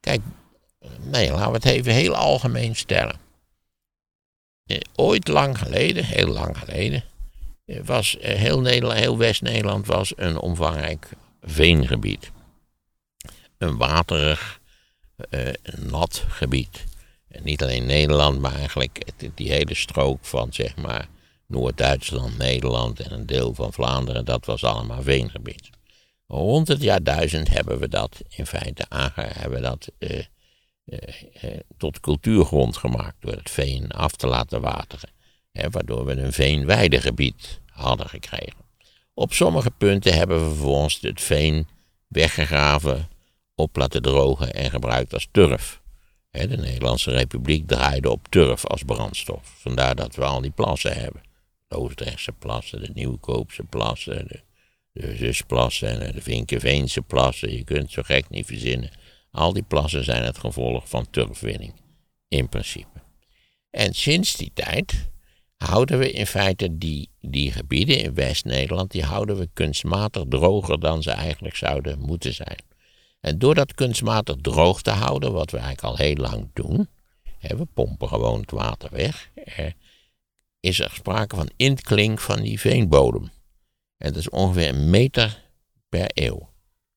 Kijk, 0.00 0.20
nee, 1.00 1.30
laten 1.30 1.46
we 1.46 1.52
het 1.52 1.64
even 1.64 1.92
heel 1.92 2.14
algemeen 2.14 2.76
stellen. 2.76 3.16
Eh, 4.66 4.78
ooit 4.94 5.28
lang 5.28 5.58
geleden, 5.58 6.04
heel 6.04 6.26
lang 6.26 6.58
geleden, 6.58 7.04
eh, 7.64 7.80
was 7.84 8.18
eh, 8.18 8.38
heel, 8.38 8.60
Nederland, 8.60 8.98
heel 8.98 9.18
West-Nederland 9.18 9.86
was 9.86 10.12
een 10.16 10.38
omvangrijk 10.38 11.08
veengebied. 11.42 12.30
Een 13.58 13.76
waterig, 13.76 14.60
nat 15.78 16.24
gebied. 16.28 16.84
En 17.28 17.44
niet 17.44 17.62
alleen 17.62 17.86
Nederland, 17.86 18.40
maar 18.40 18.54
eigenlijk 18.54 19.04
die 19.34 19.52
hele 19.52 19.74
strook 19.74 20.24
van 20.24 20.52
zeg 20.52 20.76
maar 20.76 21.08
Noord-Duitsland, 21.46 22.38
Nederland 22.38 23.00
en 23.00 23.12
een 23.12 23.26
deel 23.26 23.54
van 23.54 23.72
Vlaanderen, 23.72 24.24
dat 24.24 24.46
was 24.46 24.64
allemaal 24.64 25.02
veengebied. 25.02 25.70
Rond 26.26 26.68
het 26.68 26.82
jaar 26.82 27.02
1000 27.02 27.48
hebben 27.48 27.78
we 27.78 27.88
dat 27.88 28.20
in 28.28 28.46
feite 28.46 28.84
aange, 28.88 29.12
hebben 29.16 29.60
we 29.60 29.60
dat, 29.60 29.88
eh, 29.98 30.18
eh, 30.18 30.98
eh, 31.40 31.60
tot 31.76 32.00
cultuurgrond 32.00 32.76
gemaakt 32.76 33.16
door 33.20 33.32
het 33.32 33.50
veen 33.50 33.90
af 33.90 34.12
te 34.12 34.26
laten 34.26 34.60
wateren. 34.60 35.10
Hè, 35.52 35.70
waardoor 35.70 36.04
we 36.04 36.12
een 36.12 36.32
veenweidegebied 36.32 37.60
hadden 37.66 38.08
gekregen. 38.08 38.60
Op 39.14 39.32
sommige 39.32 39.70
punten 39.70 40.14
hebben 40.14 40.42
we 40.42 40.48
vervolgens 40.48 40.98
het 41.00 41.20
veen 41.20 41.66
weggegraven, 42.08 43.08
op 43.54 43.76
laten 43.76 44.02
drogen 44.02 44.52
en 44.52 44.70
gebruikt 44.70 45.12
als 45.12 45.28
turf. 45.30 45.80
Hè, 46.30 46.48
de 46.48 46.56
Nederlandse 46.56 47.10
Republiek 47.10 47.66
draaide 47.66 48.10
op 48.10 48.26
turf 48.28 48.66
als 48.66 48.82
brandstof. 48.82 49.54
Vandaar 49.58 49.94
dat 49.94 50.14
we 50.14 50.24
al 50.24 50.40
die 50.40 50.50
plassen 50.50 50.92
hebben. 50.92 51.22
De 51.72 52.32
plassen, 52.38 52.80
de 52.80 52.90
Nieuwkoopse 52.94 53.62
plassen, 53.62 54.26
de, 54.28 54.40
de 54.92 55.16
Zusplassen 55.16 56.00
en 56.00 56.12
de 56.12 56.22
Vinkenveense 56.22 57.02
plassen. 57.02 57.52
Je 57.52 57.64
kunt 57.64 57.90
zo 57.90 58.02
gek 58.02 58.28
niet 58.28 58.46
verzinnen. 58.46 58.90
Al 59.30 59.52
die 59.52 59.62
plassen 59.62 60.04
zijn 60.04 60.24
het 60.24 60.38
gevolg 60.38 60.88
van 60.88 61.10
turfwinning, 61.10 61.74
in 62.28 62.48
principe. 62.48 63.02
En 63.70 63.94
sinds 63.94 64.36
die 64.36 64.50
tijd 64.54 65.10
houden 65.56 65.98
we 65.98 66.10
in 66.10 66.26
feite 66.26 66.78
die, 66.78 67.10
die 67.20 67.52
gebieden 67.52 67.98
in 67.98 68.14
West-Nederland, 68.14 68.90
die 68.90 69.04
houden 69.04 69.38
we 69.38 69.48
kunstmatig 69.52 70.22
droger 70.28 70.80
dan 70.80 71.02
ze 71.02 71.10
eigenlijk 71.10 71.56
zouden 71.56 71.98
moeten 71.98 72.34
zijn. 72.34 72.62
En 73.20 73.38
door 73.38 73.54
dat 73.54 73.74
kunstmatig 73.74 74.36
droog 74.40 74.82
te 74.82 74.90
houden, 74.90 75.32
wat 75.32 75.50
we 75.50 75.58
eigenlijk 75.58 75.86
al 75.86 76.04
heel 76.04 76.16
lang 76.16 76.50
doen, 76.52 76.88
hè, 77.38 77.56
we 77.56 77.64
pompen 77.64 78.08
gewoon 78.08 78.40
het 78.40 78.50
water 78.50 78.90
weg, 78.92 79.30
is 80.62 80.80
er 80.80 80.90
sprake 80.90 81.36
van 81.36 81.50
intklink 81.56 82.20
van 82.20 82.42
die 82.42 82.60
veenbodem. 82.60 83.30
En 83.96 84.12
dat 84.12 84.16
is 84.16 84.28
ongeveer 84.28 84.68
een 84.68 84.90
meter 84.90 85.42
per 85.88 86.10
eeuw, 86.14 86.48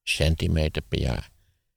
centimeter 0.04 0.82
per 0.82 0.99
jaar. 0.99 1.30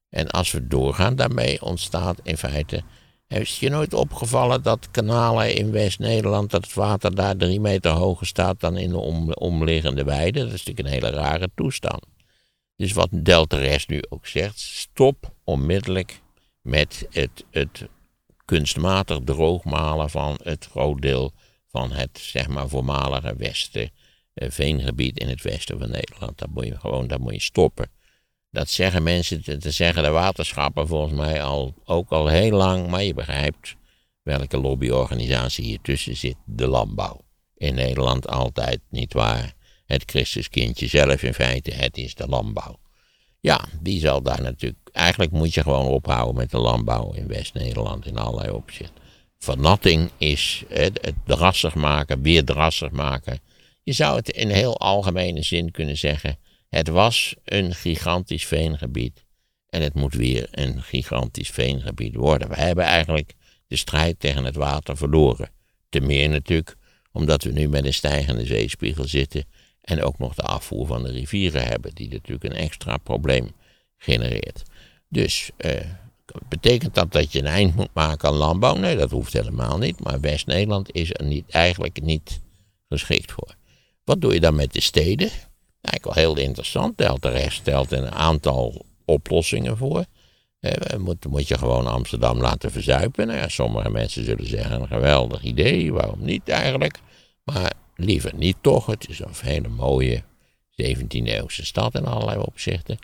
En 0.08 0.28
als 0.28 0.52
we 0.52 0.66
doorgaan 0.66 1.16
daarmee, 1.16 1.62
ontstaat 1.62 2.20
in 2.22 2.36
feite. 2.36 2.82
Is 3.28 3.58
je 3.60 3.68
nooit 3.68 3.94
opgevallen 3.94 4.62
dat 4.62 4.90
kanalen 4.90 5.54
in 5.54 5.70
West-Nederland, 5.70 6.50
dat 6.50 6.64
het 6.64 6.74
water 6.74 7.14
daar 7.14 7.36
drie 7.36 7.60
meter 7.60 7.90
hoger 7.90 8.26
staat 8.26 8.60
dan 8.60 8.76
in 8.76 8.90
de 8.90 8.98
om, 8.98 9.32
omliggende 9.32 10.04
weiden? 10.04 10.44
Dat 10.44 10.54
is 10.54 10.64
natuurlijk 10.64 10.86
een 10.86 11.02
hele 11.02 11.16
rare 11.22 11.48
toestand. 11.54 12.06
Dus 12.76 12.92
wat 12.92 13.08
Delta 13.12 13.56
Rest 13.56 13.88
nu 13.88 14.02
ook 14.08 14.26
zegt, 14.26 14.58
stop 14.58 15.34
onmiddellijk 15.44 16.20
met 16.60 17.06
het, 17.10 17.44
het 17.50 17.88
kunstmatig 18.44 19.18
droogmalen 19.24 20.10
van 20.10 20.38
het 20.42 20.68
groot 20.70 21.02
deel 21.02 21.32
van 21.70 21.92
het 21.92 22.18
zeg 22.18 22.48
maar 22.48 22.68
voormalige 22.68 23.34
westen, 23.36 23.90
eh, 24.34 24.50
veengebied 24.50 25.18
in 25.18 25.28
het 25.28 25.42
westen 25.42 25.78
van 25.78 25.90
Nederland. 25.90 26.38
Dat 26.38 26.48
moet 26.50 26.66
je 26.66 26.78
gewoon, 26.78 27.06
dat 27.06 27.18
moet 27.18 27.34
je 27.34 27.40
stoppen. 27.40 27.90
Dat 28.50 28.68
zeggen 28.68 29.02
mensen, 29.02 29.42
te 29.60 29.70
zeggen 29.70 30.02
de 30.02 30.10
waterschappen 30.10 30.86
volgens 30.86 31.14
mij 31.14 31.42
al, 31.42 31.74
ook 31.84 32.10
al 32.10 32.26
heel 32.26 32.56
lang, 32.56 32.88
maar 32.88 33.02
je 33.02 33.14
begrijpt 33.14 33.76
welke 34.22 34.58
lobbyorganisatie 34.58 35.64
hier 35.64 35.80
tussen 35.82 36.16
zit, 36.16 36.36
de 36.44 36.66
landbouw. 36.66 37.20
In 37.56 37.74
Nederland 37.74 38.28
altijd, 38.28 38.80
niet 38.90 39.12
waar? 39.12 39.54
Het 39.86 40.02
Christuskindje 40.06 40.86
zelf 40.86 41.22
in 41.22 41.34
feite, 41.34 41.70
het 41.70 41.96
is 41.96 42.14
de 42.14 42.26
landbouw. 42.26 42.78
Ja, 43.40 43.64
die 43.80 44.00
zal 44.00 44.22
daar 44.22 44.42
natuurlijk, 44.42 44.88
eigenlijk 44.92 45.30
moet 45.30 45.54
je 45.54 45.62
gewoon 45.62 45.86
ophouden 45.86 46.34
met 46.34 46.50
de 46.50 46.58
landbouw 46.58 47.12
in 47.12 47.26
West-Nederland 47.26 48.06
in 48.06 48.18
allerlei 48.18 48.50
opzichten. 48.50 49.02
Vernatting 49.38 50.10
is 50.16 50.64
het, 50.68 50.98
het 51.02 51.14
drassig 51.24 51.74
maken, 51.74 52.22
weer 52.22 52.44
drassig 52.44 52.90
maken. 52.90 53.40
Je 53.82 53.92
zou 53.92 54.16
het 54.16 54.28
in 54.28 54.50
heel 54.50 54.78
algemene 54.78 55.42
zin 55.42 55.70
kunnen 55.70 55.96
zeggen, 55.96 56.38
het 56.68 56.88
was 56.88 57.34
een 57.44 57.74
gigantisch 57.74 58.46
veengebied 58.46 59.24
en 59.68 59.82
het 59.82 59.94
moet 59.94 60.14
weer 60.14 60.48
een 60.50 60.82
gigantisch 60.82 61.50
veengebied 61.50 62.14
worden. 62.14 62.48
We 62.48 62.54
hebben 62.54 62.84
eigenlijk 62.84 63.34
de 63.66 63.76
strijd 63.76 64.20
tegen 64.20 64.44
het 64.44 64.56
water 64.56 64.96
verloren. 64.96 65.50
Ten 65.88 66.06
meer 66.06 66.28
natuurlijk 66.28 66.76
omdat 67.12 67.42
we 67.42 67.52
nu 67.52 67.68
met 67.68 67.84
een 67.84 67.94
stijgende 67.94 68.46
zeespiegel 68.46 69.04
zitten. 69.04 69.44
En 69.80 70.02
ook 70.02 70.18
nog 70.18 70.34
de 70.34 70.42
afvoer 70.42 70.86
van 70.86 71.02
de 71.02 71.10
rivieren 71.10 71.66
hebben, 71.66 71.94
die 71.94 72.08
natuurlijk 72.08 72.44
een 72.44 72.60
extra 72.60 72.96
probleem 72.96 73.50
genereert. 73.96 74.62
Dus 75.08 75.50
eh, 75.56 75.80
betekent 76.48 76.94
dat 76.94 77.12
dat 77.12 77.32
je 77.32 77.38
een 77.38 77.46
eind 77.46 77.74
moet 77.74 77.94
maken 77.94 78.28
aan 78.28 78.34
landbouw? 78.34 78.74
Nee, 78.74 78.96
dat 78.96 79.10
hoeft 79.10 79.32
helemaal 79.32 79.78
niet. 79.78 80.00
Maar 80.00 80.20
West-Nederland 80.20 80.92
is 80.92 81.10
er 81.12 81.24
niet, 81.24 81.50
eigenlijk 81.50 82.02
niet 82.02 82.40
geschikt 82.88 83.32
voor. 83.32 83.54
Wat 84.04 84.20
doe 84.20 84.34
je 84.34 84.40
dan 84.40 84.54
met 84.54 84.72
de 84.72 84.80
steden? 84.80 85.30
Eigenlijk 85.80 86.04
wel 86.04 86.24
heel 86.24 86.36
interessant. 86.36 86.98
Delta 86.98 87.48
stelt 87.48 87.92
een 87.92 88.10
aantal 88.10 88.84
oplossingen 89.04 89.76
voor. 89.76 90.04
Eh, 90.60 90.98
moet, 90.98 91.26
moet 91.26 91.48
je 91.48 91.58
gewoon 91.58 91.86
Amsterdam 91.86 92.40
laten 92.40 92.70
verzuipen? 92.70 93.26
Nou 93.26 93.38
ja, 93.38 93.48
sommige 93.48 93.90
mensen 93.90 94.24
zullen 94.24 94.46
zeggen: 94.46 94.80
een 94.80 94.86
geweldig 94.86 95.42
idee, 95.42 95.92
waarom 95.92 96.24
niet 96.24 96.48
eigenlijk? 96.48 96.98
Maar 97.44 97.72
liever 97.96 98.32
niet 98.34 98.56
toch. 98.60 98.86
Het 98.86 99.08
is 99.08 99.18
een 99.18 99.30
hele 99.40 99.68
mooie 99.68 100.22
17e-eeuwse 100.70 101.64
stad 101.64 101.94
in 101.94 102.06
allerlei 102.06 102.38
opzichten. 102.38 102.98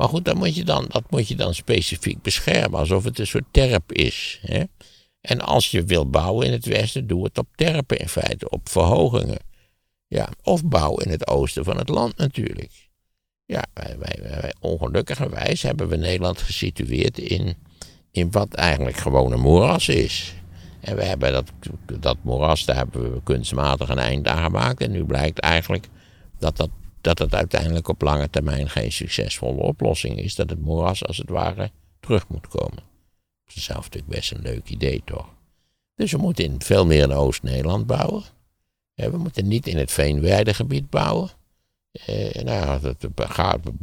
Maar 0.00 0.08
goed, 0.08 0.24
dat 0.24 0.34
moet, 0.34 0.54
je 0.56 0.64
dan, 0.64 0.84
dat 0.88 1.10
moet 1.10 1.28
je 1.28 1.36
dan 1.36 1.54
specifiek 1.54 2.22
beschermen, 2.22 2.78
alsof 2.78 3.04
het 3.04 3.18
een 3.18 3.26
soort 3.26 3.44
terp 3.50 3.92
is. 3.92 4.40
Hè? 4.42 4.62
En 5.20 5.40
als 5.40 5.70
je 5.70 5.84
wilt 5.84 6.10
bouwen 6.10 6.46
in 6.46 6.52
het 6.52 6.64
westen, 6.64 7.06
doe 7.06 7.24
het 7.24 7.38
op 7.38 7.46
terpen 7.54 7.98
in 7.98 8.08
feite, 8.08 8.50
op 8.50 8.68
verhogingen. 8.68 9.38
Ja, 10.06 10.28
of 10.42 10.64
bouw 10.64 10.96
in 10.96 11.10
het 11.10 11.26
oosten 11.26 11.64
van 11.64 11.76
het 11.76 11.88
land 11.88 12.16
natuurlijk. 12.16 12.88
Ja, 13.46 13.64
wij, 13.74 13.96
wij, 13.98 14.18
wij, 14.22 14.54
ongelukkigerwijs 14.60 15.62
hebben 15.62 15.88
we 15.88 15.96
Nederland 15.96 16.40
gesitueerd 16.40 17.18
in, 17.18 17.56
in 18.10 18.30
wat 18.30 18.54
eigenlijk 18.54 18.96
gewoon 18.96 19.32
een 19.32 19.40
moeras 19.40 19.88
is. 19.88 20.34
En 20.80 20.96
we 20.96 21.04
hebben 21.04 21.32
dat, 21.32 21.52
dat 22.00 22.16
moeras, 22.22 22.64
daar 22.64 22.76
hebben 22.76 23.12
we 23.12 23.22
kunstmatig 23.22 23.88
een 23.88 23.98
eind 23.98 24.28
aan 24.28 24.42
gemaakt. 24.42 24.80
En 24.80 24.90
nu 24.90 25.04
blijkt 25.04 25.38
eigenlijk 25.38 25.88
dat, 26.38 26.56
dat, 26.56 26.70
dat 27.00 27.18
het 27.18 27.34
uiteindelijk 27.34 27.88
op 27.88 28.02
lange 28.02 28.30
termijn 28.30 28.70
geen 28.70 28.92
succesvolle 28.92 29.62
oplossing 29.62 30.18
is. 30.18 30.34
Dat 30.34 30.50
het 30.50 30.60
moeras 30.60 31.06
als 31.06 31.16
het 31.16 31.28
ware 31.28 31.70
terug 32.00 32.28
moet 32.28 32.48
komen. 32.48 32.82
Dat 33.44 33.56
is 33.56 33.64
zelf 33.64 33.84
natuurlijk 33.84 34.12
best 34.12 34.32
een 34.32 34.42
leuk 34.42 34.68
idee, 34.68 35.02
toch? 35.04 35.28
Dus 35.94 36.12
we 36.12 36.18
moeten 36.18 36.44
in 36.44 36.60
veel 36.62 36.86
meer 36.86 37.02
in 37.02 37.12
Oost-Nederland 37.12 37.86
bouwen. 37.86 38.22
We 38.94 39.18
moeten 39.18 39.48
niet 39.48 39.66
in 39.66 39.76
het 39.76 39.92
veenweidegebied 39.92 40.90
bouwen. 40.90 41.30
Eh, 41.92 42.42
nou 42.42 42.86
het, 42.86 43.06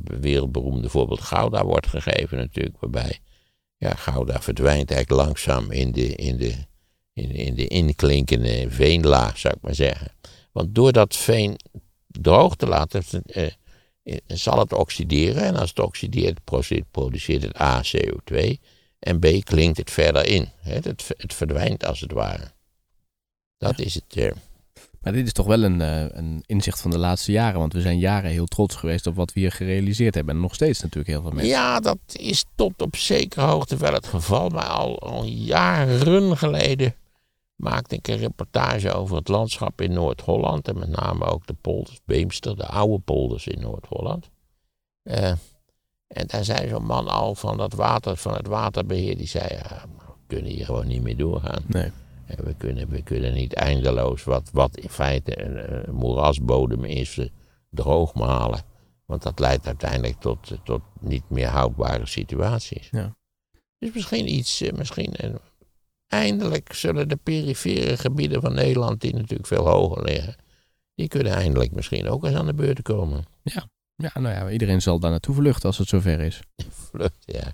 wereldberoemde 0.04 0.90
voorbeeld 0.90 1.22
Gouda 1.22 1.66
wordt 1.66 1.88
gegeven 1.88 2.38
natuurlijk, 2.38 2.76
waarbij 2.80 3.20
ja, 3.78 3.96
Gouda 3.96 4.42
verdwijnt 4.42 4.92
eigenlijk 4.92 5.22
langzaam 5.26 5.72
in 5.72 5.92
de, 5.92 6.16
in 6.16 6.38
de, 6.38 6.54
in, 7.14 7.32
in 7.32 7.56
de 7.56 7.68
inklinkende 7.68 8.66
veenlaag, 8.70 9.38
zou 9.38 9.54
ik 9.54 9.62
maar 9.62 9.76
zeggen. 9.76 10.12
Want 10.52 10.76
door 10.76 10.92
dat 10.92 11.16
veen 11.16 11.60
droog 12.22 12.56
te 12.56 12.68
laten, 12.68 13.04
eh, 13.26 13.46
eh, 14.04 14.18
zal 14.28 14.60
het 14.60 14.74
oxideren. 14.74 15.44
En 15.44 15.56
als 15.56 15.70
het 15.70 15.80
oxideert, 15.80 16.40
produceert 16.92 17.44
het 17.44 17.60
A 17.62 17.82
CO2 17.82 18.60
en 19.00 19.20
B 19.20 19.44
klinkt 19.44 19.78
het 19.78 19.92
verder 19.92 20.26
in. 20.28 20.50
Het, 20.62 20.86
het, 21.18 21.34
verdwijnt 21.34 21.86
als 21.86 22.00
het 22.00 22.12
ware. 22.12 22.52
Dat 23.58 23.80
is 23.80 23.94
het. 23.94 24.16
Eh, 24.16 24.32
maar 25.02 25.14
dit 25.14 25.26
is 25.26 25.32
toch 25.32 25.46
wel 25.46 25.64
een, 25.64 25.82
eh, 25.82 26.06
een 26.10 26.44
inzicht 26.46 26.82
van 26.82 26.92
de 26.92 26.98
laatste 26.98 27.32
jaren. 27.32 27.60
Want 27.60 27.74
we 27.74 27.82
zijn 27.82 28.00
jaren 28.00 28.32
heel 28.32 28.46
trots 28.46 28.76
geweest 28.76 29.08
op 29.08 29.16
wat 29.16 29.34
we 29.34 29.40
hier 29.40 29.52
gerealiseerd 29.52 30.16
hebben. 30.16 30.36
En 30.36 30.42
nog 30.42 30.54
steeds 30.54 30.82
natuurlijk 30.82 31.08
heel 31.08 31.22
veel 31.22 31.32
mensen. 31.32 31.50
Ja, 31.50 31.80
dat 31.80 31.98
is 32.12 32.46
tot 32.56 32.82
op 32.82 32.96
zekere 32.96 33.46
hoogte 33.46 33.78
wel 33.78 33.94
het 33.94 34.08
geval. 34.08 34.50
Maar 34.50 34.68
al, 34.68 35.00
al 35.00 35.24
jaren 35.24 36.38
geleden 36.38 36.96
maakte 37.58 37.96
ik 37.96 38.08
een 38.08 38.18
reportage 38.18 38.92
over 38.92 39.16
het 39.16 39.28
landschap 39.28 39.82
in 39.82 39.94
Noord-Holland. 39.94 40.68
En 40.68 40.80
met 40.80 40.90
name 40.90 41.26
ook 41.26 41.48
de 41.48 41.54
polders, 41.54 42.00
Beemster, 42.06 42.56
de 42.56 42.66
oude 42.66 43.00
polders 43.00 43.48
in 43.48 43.62
Noord-Holland. 43.62 44.30
Uh, 45.04 45.32
en 46.08 46.28
daar 46.28 46.44
zei 46.44 46.68
zo'n 46.70 46.86
man 46.86 47.08
al 47.08 47.36
van, 47.36 47.58
dat 47.58 47.74
water, 47.74 48.18
van 48.18 48.34
het 48.34 48.48
waterbeheer, 48.48 49.18
die 49.18 49.28
zei, 49.28 49.48
ja, 49.50 49.86
we 49.98 50.14
kunnen 50.28 50.52
hier 50.52 50.66
gewoon 50.66 50.88
niet 50.88 51.02
meer 51.02 51.18
doorgaan. 51.18 51.64
Nee. 51.68 51.92
We 52.36 52.54
kunnen, 52.54 52.90
we 52.90 53.02
kunnen 53.02 53.34
niet 53.34 53.54
eindeloos 53.54 54.24
wat, 54.24 54.50
wat 54.54 54.78
in 54.78 54.90
feite 54.90 55.44
een, 55.44 55.96
moerasbodem 55.96 56.84
is, 56.84 57.20
droogmalen. 57.70 58.62
Want 59.06 59.24
dat 59.24 59.40
leidt 59.40 59.66
uiteindelijk 59.66 60.20
tot, 60.20 60.58
tot 60.64 60.82
niet 61.00 61.30
meer 61.30 61.48
houdbare 61.48 62.06
situaties. 62.06 62.90
Ja. 62.92 63.16
Dus 63.80 63.94
misschien 63.94 64.34
iets, 64.34 64.62
eh, 64.62 64.74
misschien 64.74 65.14
eh, 65.14 65.34
eindelijk 66.08 66.74
zullen 66.74 67.10
de 67.10 67.16
perifere 67.16 67.98
gebieden 67.98 68.42
van 68.42 68.54
Nederland, 68.54 69.02
die 69.02 69.14
natuurlijk 69.14 69.48
veel 69.48 69.68
hoger 69.68 70.04
liggen, 70.04 70.36
die 70.96 71.08
kunnen 71.08 71.34
eindelijk 71.34 71.72
misschien 71.72 72.08
ook 72.08 72.26
eens 72.26 72.36
aan 72.36 72.46
de 72.46 72.54
beurt 72.54 72.82
komen. 72.82 73.26
Ja, 73.44 73.70
ja 73.96 74.12
nou 74.14 74.36
ja, 74.36 74.50
iedereen 74.50 74.82
zal 74.82 75.00
daar 75.00 75.12
naartoe 75.12 75.36
vluchten 75.36 75.66
als 75.66 75.78
het 75.78 75.88
zover 75.88 76.20
is. 76.20 76.40
Vlucht, 76.70 77.24
ja 77.26 77.54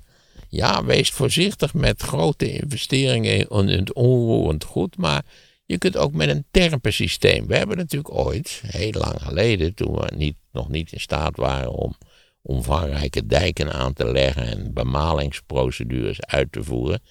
ja, 0.54 0.86
wees 0.86 1.10
voorzichtig 1.10 1.74
met 1.74 2.02
grote 2.02 2.52
investeringen 2.52 3.50
in 3.50 3.68
het 3.68 3.94
onroerend 3.94 4.64
goed. 4.64 4.98
Maar 4.98 5.26
je 5.66 5.78
kunt 5.78 5.98
ook 5.98 6.14
met 6.14 6.30
een 6.30 6.46
terpensysteem. 6.52 7.48
We 7.48 7.58
hebben 7.58 7.78
natuurlijk 7.78 8.14
ooit, 8.14 8.62
heel 8.66 8.92
lang 8.92 9.22
geleden, 9.22 9.76
toen 9.76 9.94
we 9.94 10.12
niet, 10.16 10.36
nog 10.52 10.70
niet 10.70 10.92
in 10.92 11.00
staat 11.00 11.38
waren 11.38 11.72
om 11.72 11.96
omvangrijke 12.42 13.26
dijken 13.26 13.74
aan 13.74 13.94
te 13.94 14.12
leggen 14.12 14.46
en 14.46 14.74
bemalingsprocedures 14.74 16.22
uit 16.22 16.52
te 16.52 16.64
voeren, 16.64 17.02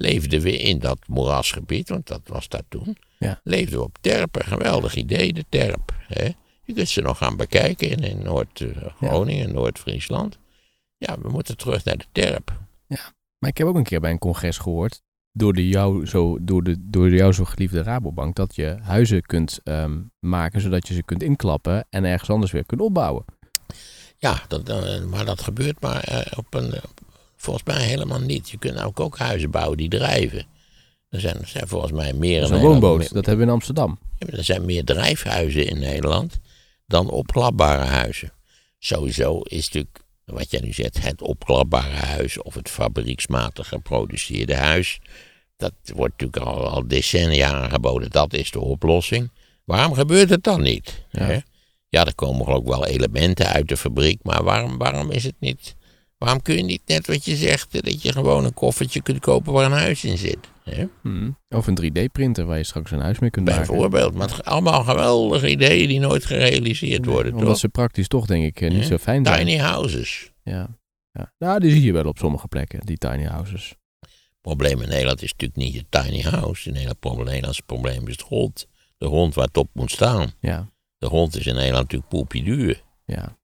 leefden 0.00 0.40
we 0.40 0.58
in 0.58 0.78
dat 0.78 0.98
moerasgebied, 1.06 1.88
want 1.88 2.06
dat 2.06 2.20
was 2.24 2.48
dat 2.48 2.64
toen. 2.68 2.96
Ja. 3.18 3.40
Leefden 3.44 3.78
we 3.78 3.84
op 3.84 3.98
terpen. 4.00 4.44
Geweldig 4.44 4.94
idee, 4.94 5.32
de 5.32 5.44
terp. 5.48 5.94
Hè? 6.06 6.30
Je 6.64 6.72
kunt 6.74 6.88
ze 6.88 7.00
nog 7.00 7.18
gaan 7.18 7.36
bekijken 7.36 7.90
in, 7.90 7.98
in 7.98 8.22
Noord-Groningen, 8.22 9.46
ja. 9.46 9.52
Noord-Friesland. 9.52 10.38
Ja, 10.96 11.20
we 11.20 11.28
moeten 11.28 11.56
terug 11.56 11.84
naar 11.84 11.96
de 11.96 12.04
terp. 12.12 12.58
Ja, 12.86 13.12
maar 13.38 13.50
ik 13.50 13.58
heb 13.58 13.66
ook 13.66 13.76
een 13.76 13.82
keer 13.82 14.00
bij 14.00 14.10
een 14.10 14.18
congres 14.18 14.58
gehoord, 14.58 15.02
door 15.32 15.52
de 15.52 15.68
jou 15.68 16.06
zo, 16.06 16.38
door 16.40 16.62
de, 16.62 16.76
door 16.78 17.10
de 17.10 17.16
jou 17.16 17.32
zo 17.32 17.44
geliefde 17.44 17.82
Rabobank, 17.82 18.36
dat 18.36 18.54
je 18.54 18.76
huizen 18.82 19.22
kunt 19.22 19.60
ehm, 19.64 20.00
maken 20.18 20.60
zodat 20.60 20.88
je 20.88 20.94
ze 20.94 21.02
kunt 21.02 21.22
inklappen 21.22 21.86
en 21.90 22.04
ergens 22.04 22.30
anders 22.30 22.52
weer 22.52 22.66
kunt 22.66 22.80
opbouwen. 22.80 23.24
Ja, 24.16 24.42
dat, 24.48 24.68
uh, 24.68 25.04
maar 25.04 25.24
dat 25.24 25.42
gebeurt 25.42 25.80
maar 25.80 26.08
uh, 26.12 26.20
op 26.36 26.54
een, 26.54 26.74
volgens 27.40 27.64
mij 27.64 27.86
helemaal 27.86 28.20
niet. 28.20 28.50
Je 28.50 28.58
kunt 28.58 28.82
ook, 28.82 29.00
ook 29.00 29.18
huizen 29.18 29.50
bouwen 29.50 29.76
die 29.76 29.88
drijven. 29.88 30.46
Er 31.08 31.20
zijn, 31.20 31.36
er 31.36 31.48
zijn 31.48 31.68
volgens 31.68 31.92
mij 31.92 32.12
meer... 32.12 32.40
Dat 32.40 32.50
is 32.50 32.56
een 32.56 32.62
woonboot, 32.62 33.12
dat 33.12 33.26
hebben 33.26 33.36
we 33.36 33.42
in 33.42 33.58
Amsterdam. 33.58 33.98
er 34.18 34.44
zijn 34.44 34.64
meer 34.64 34.84
drijfhuizen 34.84 35.66
in 35.66 35.78
Nederland 35.78 36.38
dan 36.86 37.10
opklapbare 37.10 37.84
huizen. 37.84 38.32
Sowieso 38.78 39.40
is 39.40 39.64
natuurlijk 39.64 40.00
wat 40.24 40.50
jij 40.50 40.60
nu 40.60 40.72
zegt, 40.72 41.02
het 41.02 41.22
opklapbare 41.22 41.94
huis 41.94 42.42
of 42.42 42.54
het 42.54 42.70
fabrieksmatig 42.70 43.68
geproduceerde 43.68 44.56
huis. 44.56 45.00
Dat 45.56 45.72
wordt 45.94 46.20
natuurlijk 46.20 46.56
al, 46.56 46.68
al 46.68 46.88
decennia 46.88 47.52
aangeboden, 47.52 48.10
dat 48.10 48.32
is 48.32 48.50
de 48.50 48.60
oplossing. 48.60 49.30
Waarom 49.64 49.94
gebeurt 49.94 50.30
het 50.30 50.42
dan 50.44 50.62
niet? 50.62 51.04
Ja, 51.10 51.24
hè? 51.24 51.38
ja 51.88 52.04
er 52.04 52.14
komen 52.14 52.46
ook 52.46 52.66
wel 52.66 52.86
elementen 52.86 53.46
uit 53.46 53.68
de 53.68 53.76
fabriek, 53.76 54.20
maar 54.22 54.44
waarom, 54.44 54.78
waarom 54.78 55.10
is 55.10 55.24
het 55.24 55.36
niet... 55.38 55.78
Waarom 56.24 56.42
kun 56.42 56.56
je 56.56 56.62
niet 56.62 56.82
net 56.86 57.06
wat 57.06 57.24
je 57.24 57.36
zegt, 57.36 57.84
dat 57.84 58.02
je 58.02 58.12
gewoon 58.12 58.44
een 58.44 58.54
koffertje 58.54 59.02
kunt 59.02 59.18
kopen 59.18 59.52
waar 59.52 59.64
een 59.64 59.78
huis 59.78 60.04
in 60.04 60.18
zit? 60.18 60.38
Hè? 60.64 60.86
Hmm. 61.02 61.38
Of 61.48 61.66
een 61.66 61.78
3D-printer 61.82 62.44
waar 62.44 62.56
je 62.56 62.64
straks 62.64 62.90
een 62.90 63.00
huis 63.00 63.18
mee 63.18 63.30
kunt 63.30 63.46
maken. 63.46 63.66
Bijvoorbeeld, 63.66 64.14
maar 64.14 64.42
allemaal 64.42 64.84
geweldige 64.84 65.50
ideeën 65.50 65.88
die 65.88 65.98
nooit 65.98 66.24
gerealiseerd 66.24 67.04
worden. 67.04 67.34
Omdat 67.34 67.58
ze 67.58 67.68
praktisch 67.68 68.08
toch, 68.08 68.26
denk 68.26 68.44
ik, 68.44 68.60
eh, 68.60 68.70
niet 68.70 68.84
zo 68.84 68.96
fijn 68.98 69.24
zijn. 69.26 69.46
Tiny 69.46 69.58
houses. 69.58 70.32
Ja. 70.42 70.78
ja. 71.12 71.32
Nou, 71.38 71.60
die 71.60 71.70
zie 71.70 71.82
je 71.82 71.92
wel 71.92 72.04
op 72.04 72.18
sommige 72.18 72.48
plekken, 72.48 72.80
die 72.86 72.98
tiny 72.98 73.24
houses. 73.24 73.74
Het 74.00 74.40
probleem 74.40 74.80
in 74.80 74.88
Nederland 74.88 75.22
is 75.22 75.32
natuurlijk 75.32 75.60
niet 75.60 75.74
je 75.74 75.84
tiny 75.88 76.22
house. 76.22 76.68
In 76.68 76.74
Nederland, 76.74 77.04
het 77.04 77.24
Nederlandse 77.24 77.62
probleem 77.62 78.08
is 78.08 78.16
de 78.16 78.24
grond. 78.24 78.66
De 78.98 79.06
grond 79.06 79.34
waar 79.34 79.46
het 79.46 79.56
op 79.56 79.68
moet 79.72 79.90
staan. 79.90 80.32
Ja. 80.40 80.68
De 80.98 81.06
grond 81.06 81.36
is 81.36 81.46
in 81.46 81.54
Nederland 81.54 81.82
natuurlijk 81.82 82.10
poepie 82.10 82.42
duur. 82.42 82.82
Ja. 83.04 83.38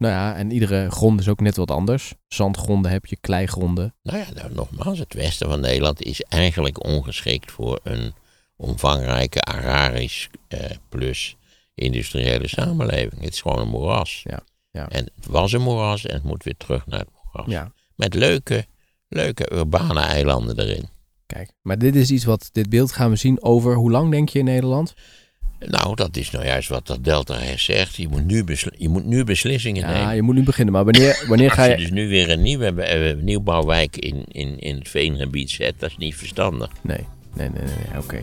Nou 0.00 0.14
ja, 0.14 0.36
en 0.36 0.50
iedere 0.50 0.90
grond 0.90 1.20
is 1.20 1.28
ook 1.28 1.40
net 1.40 1.56
wat 1.56 1.70
anders. 1.70 2.14
Zandgronden 2.28 2.90
heb 2.90 3.06
je, 3.06 3.16
kleigronden. 3.20 3.94
Nou 4.02 4.18
ja, 4.18 4.26
nou, 4.34 4.54
nogmaals, 4.54 4.98
het 4.98 5.14
westen 5.14 5.48
van 5.48 5.60
Nederland 5.60 6.02
is 6.02 6.22
eigenlijk 6.22 6.84
ongeschikt 6.84 7.50
voor 7.50 7.80
een 7.82 8.14
omvangrijke 8.56 9.40
agrarisch 9.40 10.28
eh, 10.48 10.70
plus 10.88 11.36
industriële 11.74 12.48
samenleving. 12.48 13.22
Het 13.22 13.32
is 13.32 13.40
gewoon 13.40 13.58
een 13.58 13.68
moeras. 13.68 14.22
Ja. 14.24 14.40
Ja. 14.70 14.88
En 14.88 15.10
het 15.14 15.26
was 15.26 15.52
een 15.52 15.62
moeras 15.62 16.06
en 16.06 16.14
het 16.14 16.24
moet 16.24 16.44
weer 16.44 16.56
terug 16.56 16.86
naar 16.86 17.00
het 17.00 17.10
moeras. 17.24 17.52
Ja. 17.52 17.72
Met 17.94 18.14
leuke, 18.14 18.66
leuke 19.08 19.52
urbane 19.52 20.00
eilanden 20.00 20.58
erin. 20.58 20.88
Kijk, 21.26 21.52
maar 21.62 21.78
dit 21.78 21.96
is 21.96 22.10
iets 22.10 22.24
wat, 22.24 22.48
dit 22.52 22.68
beeld 22.68 22.92
gaan 22.92 23.10
we 23.10 23.16
zien 23.16 23.42
over, 23.42 23.74
hoe 23.74 23.90
lang 23.90 24.10
denk 24.10 24.28
je 24.28 24.38
in 24.38 24.44
Nederland? 24.44 24.94
Nou, 25.66 25.94
dat 25.94 26.16
is 26.16 26.30
nou 26.30 26.44
juist 26.44 26.68
wat 26.68 26.86
dat 26.86 27.04
Delta 27.04 27.56
zegt. 27.56 27.96
Je 27.96 28.08
moet 28.08 28.24
nu, 28.24 28.44
je 28.76 28.88
moet 28.88 29.04
nu 29.04 29.24
beslissingen 29.24 29.82
ja, 29.82 29.88
nemen. 29.88 30.02
Ja, 30.02 30.10
je 30.10 30.22
moet 30.22 30.34
nu 30.34 30.42
beginnen. 30.42 30.74
Maar 30.74 30.84
wanneer, 30.84 31.24
wanneer 31.28 31.50
ga 31.50 31.64
je... 31.64 31.72
Als 31.72 31.80
je 31.80 31.86
dus 31.86 31.96
nu 31.96 32.08
weer 32.08 32.30
een 32.30 32.42
nieuwe 32.42 33.16
nieuwbouwwijk 33.20 33.96
in, 33.96 34.24
in, 34.28 34.58
in 34.58 34.78
het 34.78 34.88
veengebied 34.88 35.50
zet, 35.50 35.74
dat 35.78 35.90
is 35.90 35.96
niet 35.96 36.14
verstandig. 36.16 36.70
Nee. 36.80 37.06
Nee, 37.34 37.48
nee, 37.48 37.62
nee, 37.62 37.74
nee, 37.74 38.02
oké. 38.02 38.22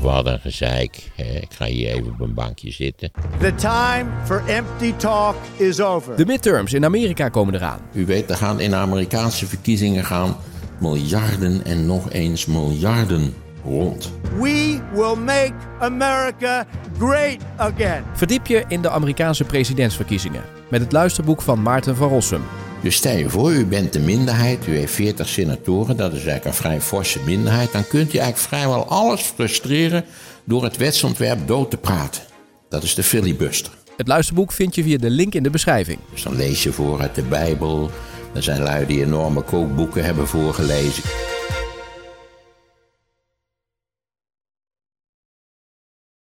We 0.00 0.08
hadden 0.08 0.32
een 0.32 0.40
gezeik. 0.40 1.10
Hè. 1.16 1.24
Ik 1.24 1.52
ga 1.52 1.64
hier 1.64 1.88
even 1.88 2.06
op 2.06 2.20
een 2.20 2.34
bankje 2.34 2.72
zitten. 2.72 3.10
The 3.40 3.54
time 3.54 4.10
for 4.24 4.42
empty 4.46 4.92
talk 4.96 5.36
is 5.56 5.80
over. 5.80 6.16
De 6.16 6.26
midterms 6.26 6.72
in 6.72 6.84
Amerika 6.84 7.28
komen 7.28 7.54
eraan. 7.54 7.80
U 7.92 8.06
weet, 8.06 8.30
er 8.30 8.36
gaan 8.36 8.60
in 8.60 8.70
de 8.70 8.76
Amerikaanse 8.76 9.46
verkiezingen 9.46 10.04
gaan 10.04 10.36
miljarden 10.82 11.64
en 11.64 11.86
nog 11.86 12.10
eens 12.10 12.46
miljarden 12.46 13.34
rond. 13.64 14.12
We 14.38 14.80
will 14.92 15.16
make 15.24 15.52
America 15.80 16.66
great 16.98 17.38
again. 17.56 18.04
Verdiep 18.14 18.46
je 18.46 18.64
in 18.68 18.82
de 18.82 18.90
Amerikaanse 18.90 19.44
presidentsverkiezingen 19.44 20.42
met 20.70 20.80
het 20.80 20.92
luisterboek 20.92 21.42
van 21.42 21.62
Maarten 21.62 21.96
van 21.96 22.08
Rossum. 22.08 22.42
Dus 22.82 22.96
stel 22.96 23.16
je 23.16 23.30
voor, 23.30 23.52
u 23.52 23.66
bent 23.66 23.92
de 23.92 24.00
minderheid, 24.00 24.66
u 24.66 24.76
heeft 24.76 24.94
40 24.94 25.28
senatoren, 25.28 25.96
dat 25.96 26.12
is 26.12 26.18
eigenlijk 26.18 26.44
een 26.44 26.62
vrij 26.62 26.80
forse 26.80 27.18
minderheid. 27.24 27.72
Dan 27.72 27.86
kunt 27.86 28.14
u 28.14 28.18
eigenlijk 28.18 28.48
vrijwel 28.48 28.86
alles 28.86 29.20
frustreren 29.20 30.04
door 30.44 30.64
het 30.64 30.76
wetsontwerp 30.76 31.46
dood 31.46 31.70
te 31.70 31.76
praten. 31.76 32.22
Dat 32.68 32.82
is 32.82 32.94
de 32.94 33.02
filibuster. 33.02 33.72
Het 33.96 34.08
luisterboek 34.08 34.52
vind 34.52 34.74
je 34.74 34.82
via 34.82 34.98
de 34.98 35.10
link 35.10 35.34
in 35.34 35.42
de 35.42 35.50
beschrijving. 35.50 35.98
Dus 36.12 36.22
dan 36.22 36.36
lees 36.36 36.62
je 36.62 36.72
voor 36.72 37.00
uit 37.00 37.14
de 37.14 37.22
Bijbel. 37.22 37.90
Er 38.34 38.42
zijn 38.42 38.62
lui 38.62 38.86
die 38.86 39.04
enorme 39.04 39.42
kookboeken 39.42 40.04
hebben 40.04 40.28
voorgelezen. 40.28 41.02